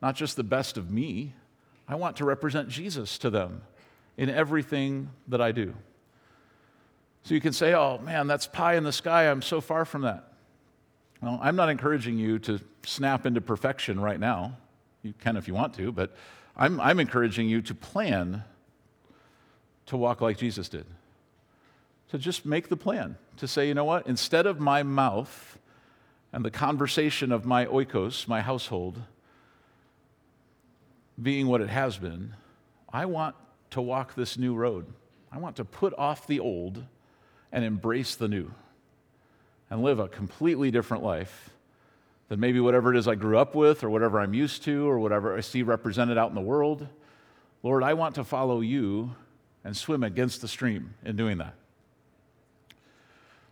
not 0.00 0.16
just 0.16 0.36
the 0.36 0.42
best 0.42 0.78
of 0.78 0.90
me, 0.90 1.34
I 1.86 1.96
want 1.96 2.16
to 2.16 2.24
represent 2.24 2.70
Jesus 2.70 3.18
to 3.18 3.28
them 3.28 3.60
in 4.16 4.30
everything 4.30 5.10
that 5.28 5.42
I 5.42 5.52
do. 5.52 5.74
So 7.24 7.34
you 7.34 7.42
can 7.42 7.52
say, 7.52 7.74
oh 7.74 7.98
man, 7.98 8.26
that's 8.26 8.46
pie 8.46 8.76
in 8.76 8.84
the 8.84 8.92
sky. 8.92 9.30
I'm 9.30 9.42
so 9.42 9.60
far 9.60 9.84
from 9.84 10.00
that. 10.00 10.32
Well, 11.20 11.38
I'm 11.42 11.54
not 11.54 11.68
encouraging 11.68 12.16
you 12.16 12.38
to 12.38 12.58
snap 12.86 13.26
into 13.26 13.42
perfection 13.42 14.00
right 14.00 14.18
now. 14.18 14.56
You 15.02 15.12
can 15.20 15.36
if 15.36 15.46
you 15.46 15.52
want 15.52 15.74
to, 15.74 15.92
but 15.92 16.16
I'm, 16.56 16.80
I'm 16.80 17.00
encouraging 17.00 17.50
you 17.50 17.60
to 17.60 17.74
plan 17.74 18.44
to 19.84 19.98
walk 19.98 20.22
like 20.22 20.38
Jesus 20.38 20.70
did. 20.70 20.86
To 22.12 22.18
just 22.18 22.46
make 22.46 22.70
the 22.70 22.78
plan, 22.78 23.18
to 23.38 23.48
say, 23.48 23.68
you 23.68 23.74
know 23.74 23.84
what, 23.84 24.06
instead 24.06 24.46
of 24.46 24.60
my 24.60 24.82
mouth 24.82 25.58
and 26.32 26.44
the 26.44 26.50
conversation 26.50 27.32
of 27.32 27.44
my 27.44 27.66
oikos, 27.66 28.28
my 28.28 28.40
household, 28.40 29.02
being 31.20 31.46
what 31.46 31.60
it 31.60 31.68
has 31.68 31.98
been, 31.98 32.34
I 32.92 33.06
want 33.06 33.34
to 33.70 33.80
walk 33.80 34.14
this 34.14 34.38
new 34.38 34.54
road. 34.54 34.86
I 35.32 35.38
want 35.38 35.56
to 35.56 35.64
put 35.64 35.94
off 35.98 36.26
the 36.26 36.40
old 36.40 36.84
and 37.52 37.64
embrace 37.64 38.14
the 38.14 38.28
new 38.28 38.52
and 39.70 39.82
live 39.82 39.98
a 39.98 40.08
completely 40.08 40.70
different 40.70 41.02
life 41.02 41.50
than 42.28 42.40
maybe 42.40 42.60
whatever 42.60 42.92
it 42.92 42.98
is 42.98 43.06
I 43.06 43.14
grew 43.14 43.38
up 43.38 43.54
with 43.54 43.84
or 43.84 43.90
whatever 43.90 44.20
I'm 44.20 44.34
used 44.34 44.62
to 44.64 44.88
or 44.88 44.98
whatever 44.98 45.36
I 45.36 45.40
see 45.40 45.62
represented 45.62 46.18
out 46.18 46.28
in 46.28 46.34
the 46.34 46.40
world. 46.40 46.86
Lord, 47.62 47.82
I 47.82 47.94
want 47.94 48.14
to 48.16 48.24
follow 48.24 48.60
you 48.60 49.14
and 49.64 49.76
swim 49.76 50.02
against 50.02 50.40
the 50.40 50.48
stream 50.48 50.94
in 51.04 51.16
doing 51.16 51.38
that. 51.38 51.54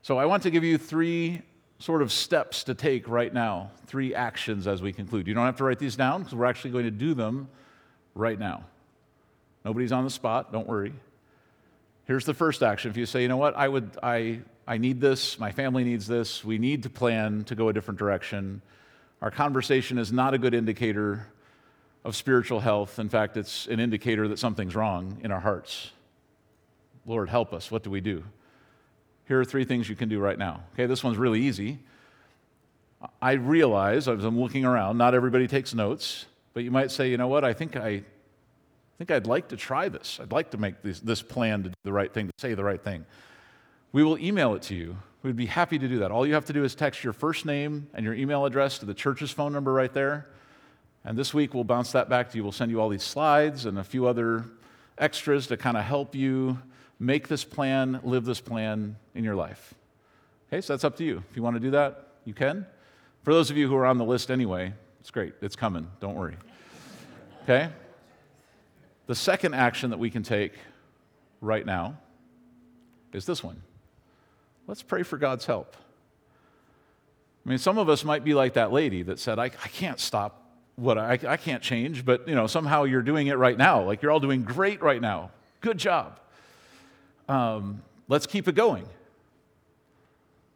So 0.05 0.19
I 0.19 0.27
want 0.27 0.43
to 0.43 0.51
give 0.51 0.64
you 0.64 0.77
three 0.77 1.40
sort 1.79 2.03
of 2.03 2.12
steps 2.12 2.64
to 2.64 2.75
take 2.75 3.09
right 3.09 3.33
now, 3.33 3.71
three 3.87 4.14
actions 4.14 4.67
as 4.67 4.83
we 4.83 4.93
conclude. 4.93 5.27
You 5.27 5.33
don't 5.33 5.47
have 5.47 5.57
to 5.57 5.64
write 5.64 5.79
these 5.79 5.97
down 5.97 6.21
because 6.21 6.35
we're 6.35 6.45
actually 6.45 6.73
going 6.73 6.85
to 6.85 6.90
do 6.90 7.14
them 7.14 7.49
right 8.14 8.38
now. 8.38 8.64
Nobody's 9.64 9.93
on 9.93 10.05
the 10.05 10.11
spot, 10.11 10.53
don't 10.53 10.67
worry. 10.67 10.93
Here's 12.07 12.27
the 12.27 12.35
first 12.35 12.62
action. 12.62 12.90
If 12.90 12.99
you 12.99 13.07
say, 13.07 13.23
you 13.23 13.29
know 13.29 13.38
what, 13.38 13.57
I 13.57 13.67
would 13.67 13.97
I 14.03 14.40
I 14.69 14.77
need 14.77 15.01
this, 15.01 15.38
my 15.38 15.51
family 15.51 15.85
needs 15.85 16.07
this, 16.07 16.45
we 16.45 16.59
need 16.59 16.83
to 16.83 16.90
plan 16.90 17.45
to 17.45 17.55
go 17.55 17.71
a 17.71 17.73
different 17.73 17.99
direction. 17.99 18.61
Our 19.23 19.31
conversation 19.31 19.97
is 19.97 20.12
not 20.12 20.35
a 20.35 20.38
good 20.38 20.53
indicator 20.53 21.29
of 22.05 22.14
spiritual 22.14 22.61
health. 22.61 22.99
In 22.99 23.09
fact, 23.09 23.38
it's 23.38 23.69
an 23.69 23.81
indicator 23.81 24.29
that 24.29 24.38
something's 24.38 24.77
wrong 24.77 25.17
in 25.25 25.31
our 25.31 25.40
hearts. 25.40 25.93
Lord, 27.07 27.31
help 27.31 27.55
us. 27.55 27.71
What 27.71 27.83
do 27.83 27.88
we 27.88 28.03
do? 28.03 28.23
Here 29.27 29.41
are 29.41 29.45
three 29.45 29.65
things 29.65 29.89
you 29.89 29.97
can 29.97 30.09
do 30.09 30.21
right 30.21 30.39
now. 30.39 30.63
Okay, 30.75 30.87
this 30.87 31.03
one's 31.03 31.17
really 31.17 31.41
easy. 31.41 31.79
I 33.21 33.33
realize 33.33 34.09
as 34.09 34.25
I'm 34.25 34.39
looking 34.39 34.65
around, 34.65 34.99
not 34.99 35.15
everybody 35.15 35.47
takes 35.47 35.75
notes, 35.75 36.27
but 36.53 36.65
you 36.65 36.71
might 36.71 36.91
say, 36.91 37.11
you 37.11 37.17
know 37.17 37.29
what, 37.29 37.45
I 37.45 37.53
think 37.53 37.77
I, 37.77 37.89
I 37.89 38.03
think 38.99 39.11
I'd 39.11 39.27
like 39.27 39.49
to 39.49 39.57
try 39.57 39.89
this. 39.89 40.19
I'd 40.23 40.33
like 40.33 40.51
to 40.53 40.59
make 40.59 40.83
this, 40.83 41.01
this 41.01 41.21
plan 41.23 41.65
to 41.65 41.69
do 41.69 41.75
the 41.85 41.93
right 41.93 42.13
thing, 42.13 42.27
to 42.29 42.33
say 42.39 42.55
the 42.55 42.65
right 42.65 42.83
thing 42.83 43.05
we 43.95 44.03
will 44.03 44.19
email 44.19 44.57
it 44.57 44.63
to 44.63 44.75
you. 44.75 44.97
We'd 45.23 45.37
be 45.37 45.47
happy 45.47 45.79
to 45.79 45.87
do 45.87 46.01
that. 46.01 46.11
All 46.11 46.27
you 46.27 46.35
have 46.35 46.47
to 46.47 46.53
do 46.53 46.65
is 46.65 46.75
text 46.75 47.05
your 47.05 47.13
first 47.13 47.47
name 47.47 47.87
and 47.95 48.05
your 48.05 48.13
email 48.13 48.45
address 48.45 48.79
to 48.81 48.87
the 48.87 48.93
church's 48.93 49.31
phone 49.31 49.53
number 49.53 49.73
right 49.73 49.93
there. 49.95 50.27
And 51.05 51.17
this 51.17 51.33
week 51.33 51.55
we'll 51.55 51.63
bounce 51.63 51.93
that 51.93 52.09
back 52.09 52.33
to 52.33 52.37
you. 52.37 52.43
We'll 52.43 52.51
send 52.51 52.73
you 52.73 52.81
all 52.81 52.89
these 52.89 53.05
slides 53.05 53.67
and 53.67 53.79
a 53.79 53.85
few 53.85 54.09
other 54.09 54.47
extras 54.99 55.47
to 55.47 55.57
kind 55.57 55.77
of 55.77 55.85
help 55.85 56.17
you 56.17 56.59
make 56.98 57.28
this 57.28 57.44
plan, 57.44 58.00
live 58.02 58.24
this 58.24 58.40
plan 58.40 58.96
in 59.14 59.24
your 59.24 59.35
life. 59.35 59.74
Okay, 60.48 60.61
so 60.61 60.72
that's 60.72 60.85
up 60.85 60.96
to 60.98 61.04
you. 61.04 61.22
If 61.30 61.37
you 61.37 61.42
want 61.42 61.57
to 61.57 61.61
do 61.61 61.70
that, 61.72 62.09
you 62.24 62.35
can. 62.35 62.66
For 63.22 63.33
those 63.33 63.50
of 63.50 63.57
you 63.57 63.68
who 63.68 63.76
are 63.76 63.87
on 63.87 63.98
the 63.98 64.04
list 64.04 64.30
anyway, 64.30 64.72
it's 65.00 65.11
great. 65.11 65.35
It's 65.40 65.57
coming. 65.57 65.88
Don't 66.00 66.14
worry. 66.14 66.37
Okay? 67.42 67.70
The 69.07 69.14
second 69.14 69.54
action 69.54 69.90
that 69.90 69.98
we 69.98 70.11
can 70.11 70.22
take 70.22 70.52
right 71.40 71.64
now 71.64 71.98
is 73.12 73.26
this 73.26 73.42
one. 73.42 73.62
Let's 74.66 74.83
pray 74.83 75.02
for 75.02 75.18
God's 75.18 75.44
help. 75.44 75.76
I 77.44 77.48
mean, 77.48 77.59
some 77.59 77.76
of 77.76 77.88
us 77.88 78.04
might 78.04 78.24
be 78.24 78.33
like 78.33 78.54
that 78.54 78.72
lady 78.72 79.02
that 79.02 79.18
said, 79.18 79.38
I, 79.38 79.44
I 79.44 79.68
can't 79.68 80.00
stop 80.00 80.40
what 80.76 80.98
I, 80.98 81.18
I 81.26 81.37
can't 81.37 81.62
change, 81.62 82.04
but 82.04 82.26
you 82.26 82.35
know, 82.35 82.46
somehow 82.46 82.84
you're 82.84 83.03
doing 83.03 83.26
it 83.26 83.34
right 83.34 83.57
now. 83.57 83.82
Like 83.82 84.03
you're 84.03 84.11
all 84.11 84.20
doing 84.20 84.42
great 84.42 84.82
right 84.82 85.01
now. 85.01 85.30
Good 85.61 85.78
job. 85.78 86.18
Um, 87.29 87.83
let's 88.09 88.27
keep 88.27 88.49
it 88.49 88.55
going. 88.55 88.87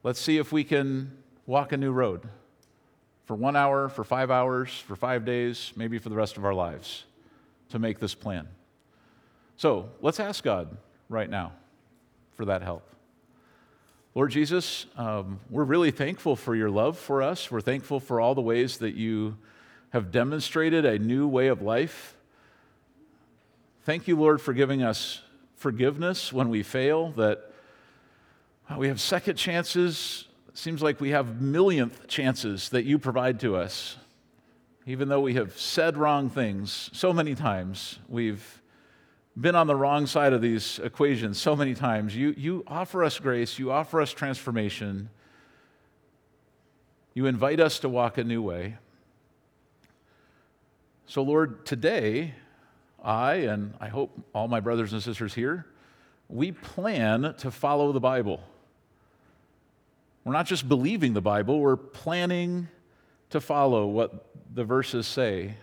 Let's 0.02 0.20
see 0.20 0.38
if 0.38 0.52
we 0.52 0.64
can 0.64 1.16
walk 1.46 1.72
a 1.72 1.76
new 1.76 1.92
road 1.92 2.28
for 3.24 3.34
one 3.34 3.56
hour, 3.56 3.88
for 3.88 4.04
five 4.04 4.30
hours, 4.30 4.70
for 4.86 4.96
five 4.96 5.24
days, 5.24 5.72
maybe 5.76 5.98
for 5.98 6.08
the 6.08 6.16
rest 6.16 6.36
of 6.36 6.44
our 6.44 6.54
lives 6.54 7.04
to 7.70 7.78
make 7.78 7.98
this 7.98 8.14
plan. 8.14 8.48
So 9.56 9.90
let's 10.00 10.20
ask 10.20 10.42
God 10.44 10.76
right 11.08 11.28
now 11.28 11.52
for 12.36 12.44
that 12.46 12.62
help. 12.62 12.88
Lord 14.14 14.30
Jesus, 14.30 14.86
um, 14.96 15.40
we're 15.50 15.64
really 15.64 15.90
thankful 15.90 16.36
for 16.36 16.54
your 16.54 16.70
love 16.70 16.98
for 16.98 17.22
us. 17.22 17.50
We're 17.50 17.60
thankful 17.60 18.00
for 18.00 18.20
all 18.20 18.34
the 18.34 18.40
ways 18.40 18.78
that 18.78 18.94
you 18.94 19.36
have 19.90 20.10
demonstrated 20.10 20.84
a 20.84 20.98
new 20.98 21.28
way 21.28 21.48
of 21.48 21.62
life. 21.62 22.16
Thank 23.84 24.08
you, 24.08 24.16
Lord, 24.16 24.40
for 24.40 24.52
giving 24.52 24.82
us 24.82 25.22
forgiveness 25.58 26.32
when 26.32 26.48
we 26.48 26.62
fail, 26.62 27.10
that 27.10 27.52
we 28.76 28.88
have 28.88 29.00
second 29.00 29.36
chances. 29.36 30.26
It 30.48 30.56
seems 30.56 30.82
like 30.82 31.00
we 31.00 31.10
have 31.10 31.40
millionth 31.40 32.06
chances 32.06 32.68
that 32.70 32.84
you 32.84 32.98
provide 32.98 33.40
to 33.40 33.56
us. 33.56 33.96
even 34.86 35.08
though 35.08 35.20
we 35.20 35.34
have 35.34 35.58
said 35.58 35.98
wrong 35.98 36.30
things 36.30 36.88
so 36.94 37.12
many 37.12 37.34
times, 37.34 37.98
we've 38.08 38.62
been 39.38 39.54
on 39.54 39.66
the 39.66 39.76
wrong 39.76 40.06
side 40.06 40.32
of 40.32 40.40
these 40.40 40.78
equations 40.82 41.38
so 41.38 41.54
many 41.54 41.74
times, 41.74 42.16
you, 42.16 42.34
you 42.38 42.64
offer 42.66 43.04
us 43.04 43.18
grace, 43.18 43.58
you 43.58 43.70
offer 43.70 44.00
us 44.00 44.12
transformation, 44.12 45.10
you 47.12 47.26
invite 47.26 47.60
us 47.60 47.78
to 47.80 47.88
walk 47.88 48.16
a 48.16 48.24
new 48.24 48.40
way. 48.40 48.76
So, 51.06 51.22
Lord, 51.22 51.66
today, 51.66 52.34
I 53.02 53.34
and 53.34 53.74
I 53.80 53.88
hope 53.88 54.18
all 54.34 54.48
my 54.48 54.60
brothers 54.60 54.92
and 54.92 55.02
sisters 55.02 55.34
here, 55.34 55.66
we 56.28 56.52
plan 56.52 57.34
to 57.38 57.50
follow 57.50 57.92
the 57.92 58.00
Bible. 58.00 58.40
We're 60.24 60.32
not 60.32 60.46
just 60.46 60.68
believing 60.68 61.14
the 61.14 61.22
Bible, 61.22 61.60
we're 61.60 61.76
planning 61.76 62.68
to 63.30 63.40
follow 63.40 63.86
what 63.86 64.26
the 64.54 64.64
verses 64.64 65.06
say 65.06 65.54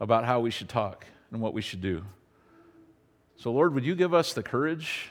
about 0.00 0.24
how 0.24 0.40
we 0.40 0.50
should 0.50 0.68
talk 0.68 1.06
and 1.30 1.40
what 1.40 1.54
we 1.54 1.62
should 1.62 1.80
do. 1.80 2.04
So, 3.36 3.52
Lord, 3.52 3.74
would 3.74 3.84
you 3.84 3.94
give 3.94 4.14
us 4.14 4.32
the 4.32 4.42
courage 4.42 5.10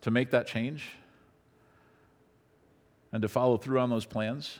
to 0.00 0.10
make 0.10 0.30
that 0.30 0.46
change 0.46 0.88
and 3.12 3.22
to 3.22 3.28
follow 3.28 3.56
through 3.56 3.78
on 3.78 3.90
those 3.90 4.06
plans? 4.06 4.58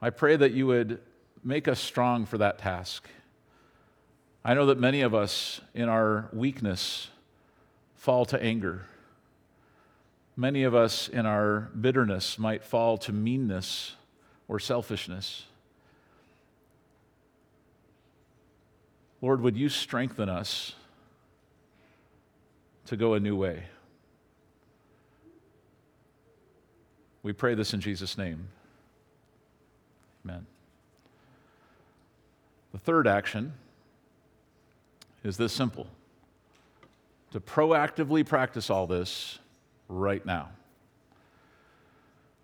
I 0.00 0.10
pray 0.10 0.36
that 0.36 0.52
you 0.52 0.66
would 0.66 1.00
make 1.46 1.68
us 1.68 1.78
strong 1.78 2.26
for 2.26 2.38
that 2.38 2.58
task. 2.58 3.08
I 4.44 4.54
know 4.54 4.66
that 4.66 4.80
many 4.80 5.02
of 5.02 5.14
us 5.14 5.60
in 5.74 5.88
our 5.88 6.28
weakness 6.32 7.08
fall 7.94 8.24
to 8.26 8.42
anger. 8.42 8.86
Many 10.36 10.64
of 10.64 10.74
us 10.74 11.08
in 11.08 11.24
our 11.24 11.70
bitterness 11.80 12.36
might 12.36 12.64
fall 12.64 12.98
to 12.98 13.12
meanness 13.12 13.94
or 14.48 14.58
selfishness. 14.58 15.44
Lord, 19.22 19.40
would 19.40 19.56
you 19.56 19.68
strengthen 19.68 20.28
us 20.28 20.74
to 22.86 22.96
go 22.96 23.14
a 23.14 23.20
new 23.20 23.36
way? 23.36 23.62
We 27.22 27.32
pray 27.32 27.54
this 27.54 27.72
in 27.72 27.80
Jesus' 27.80 28.18
name. 28.18 28.48
Amen. 30.24 30.46
The 32.76 32.82
third 32.82 33.06
action 33.08 33.54
is 35.24 35.38
this 35.38 35.54
simple 35.54 35.86
to 37.32 37.40
proactively 37.40 38.24
practice 38.26 38.68
all 38.68 38.86
this 38.86 39.38
right 39.88 40.24
now. 40.26 40.50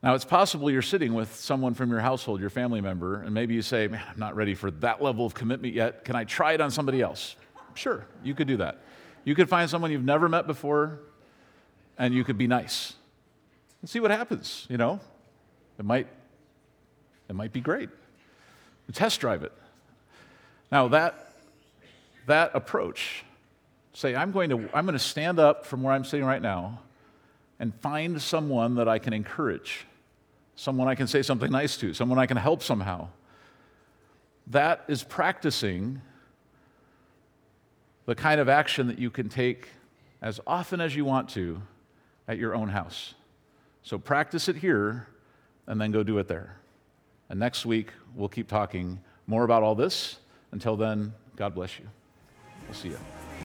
Now, 0.03 0.15
it's 0.15 0.25
possible 0.25 0.71
you're 0.71 0.81
sitting 0.81 1.13
with 1.13 1.35
someone 1.35 1.75
from 1.75 1.91
your 1.91 2.01
household, 2.01 2.41
your 2.41 2.49
family 2.49 2.81
member, 2.81 3.21
and 3.21 3.35
maybe 3.35 3.53
you 3.53 3.61
say, 3.61 3.89
Man, 3.89 4.03
I'm 4.09 4.19
not 4.19 4.35
ready 4.35 4.55
for 4.55 4.71
that 4.71 5.03
level 5.03 5.27
of 5.27 5.35
commitment 5.35 5.75
yet. 5.75 6.03
Can 6.03 6.17
I 6.17 6.25
try 6.25 6.55
it 6.55 6.63
on 6.63 6.71
somebody 6.71 7.03
else? 7.03 7.37
Sure, 7.75 8.07
you 8.25 8.35
could 8.35 8.49
do 8.49 8.57
that. 8.57 8.79
You 9.25 9.35
could 9.35 9.51
find 9.51 9.69
someone 9.69 9.93
you've 9.93 10.03
never 10.03 10.31
met 10.31 10.47
before, 10.47 11.01
and 11.99 12.15
you 12.15 12.25
could 12.25 12.39
be 12.39 12.47
nice 12.47 12.95
and 13.83 13.91
see 13.91 14.01
what 14.01 14.11
happens. 14.11 14.67
You 14.71 14.79
know, 14.79 14.99
it 15.79 15.85
might, 15.85 16.07
it 17.29 17.35
might 17.35 17.53
be 17.53 17.61
great. 17.61 17.91
Test 18.95 19.21
drive 19.21 19.43
it. 19.43 19.53
Now, 20.73 20.89
that, 20.89 21.35
that 22.27 22.51
approach, 22.55 23.25
say, 23.93 24.17
I'm 24.17 24.33
going, 24.33 24.51
to, 24.51 24.69
I'm 24.75 24.87
going 24.87 24.95
to 24.95 24.99
stand 24.99 25.39
up 25.39 25.67
from 25.67 25.83
where 25.85 25.93
I'm 25.93 26.05
sitting 26.05 26.27
right 26.27 26.43
now 26.43 26.81
and 27.61 27.73
find 27.77 28.21
someone 28.21 28.75
that 28.77 28.89
I 28.89 28.99
can 28.99 29.13
encourage 29.13 29.87
someone 30.55 30.87
I 30.87 30.95
can 30.95 31.07
say 31.07 31.23
something 31.23 31.51
nice 31.51 31.77
to, 31.79 31.95
someone 31.95 32.19
I 32.19 32.27
can 32.27 32.37
help 32.37 32.63
somehow. 32.63 33.09
That 34.49 34.85
is 34.89 35.03
practicing 35.03 36.01
the 38.07 38.15
kind 38.15 38.41
of 38.41 38.49
action 38.49 38.87
that 38.89 38.99
you 38.99 39.11
can 39.11 39.29
take 39.29 39.69
as 40.21 40.41
often 40.47 40.81
as 40.81 40.95
you 40.95 41.05
want 41.05 41.29
to 41.31 41.63
at 42.29 42.39
your 42.39 42.55
own 42.55 42.69
house. 42.69 43.15
So 43.83 43.99
practice 43.99 44.49
it 44.49 44.57
here 44.57 45.09
and 45.67 45.81
then 45.81 45.91
go 45.91 46.03
do 46.03 46.19
it 46.19 46.29
there. 46.29 46.57
And 47.29 47.41
next 47.41 47.65
week, 47.65 47.89
we'll 48.15 48.29
keep 48.29 48.49
talking 48.49 49.01
more 49.27 49.45
about 49.45 49.63
all 49.63 49.75
this. 49.75 50.19
Until 50.53 50.77
then, 50.77 51.13
God 51.35 51.55
bless 51.55 51.79
you. 51.79 51.89
We'll 52.69 52.75
see 52.75 52.91
you. 52.91 52.99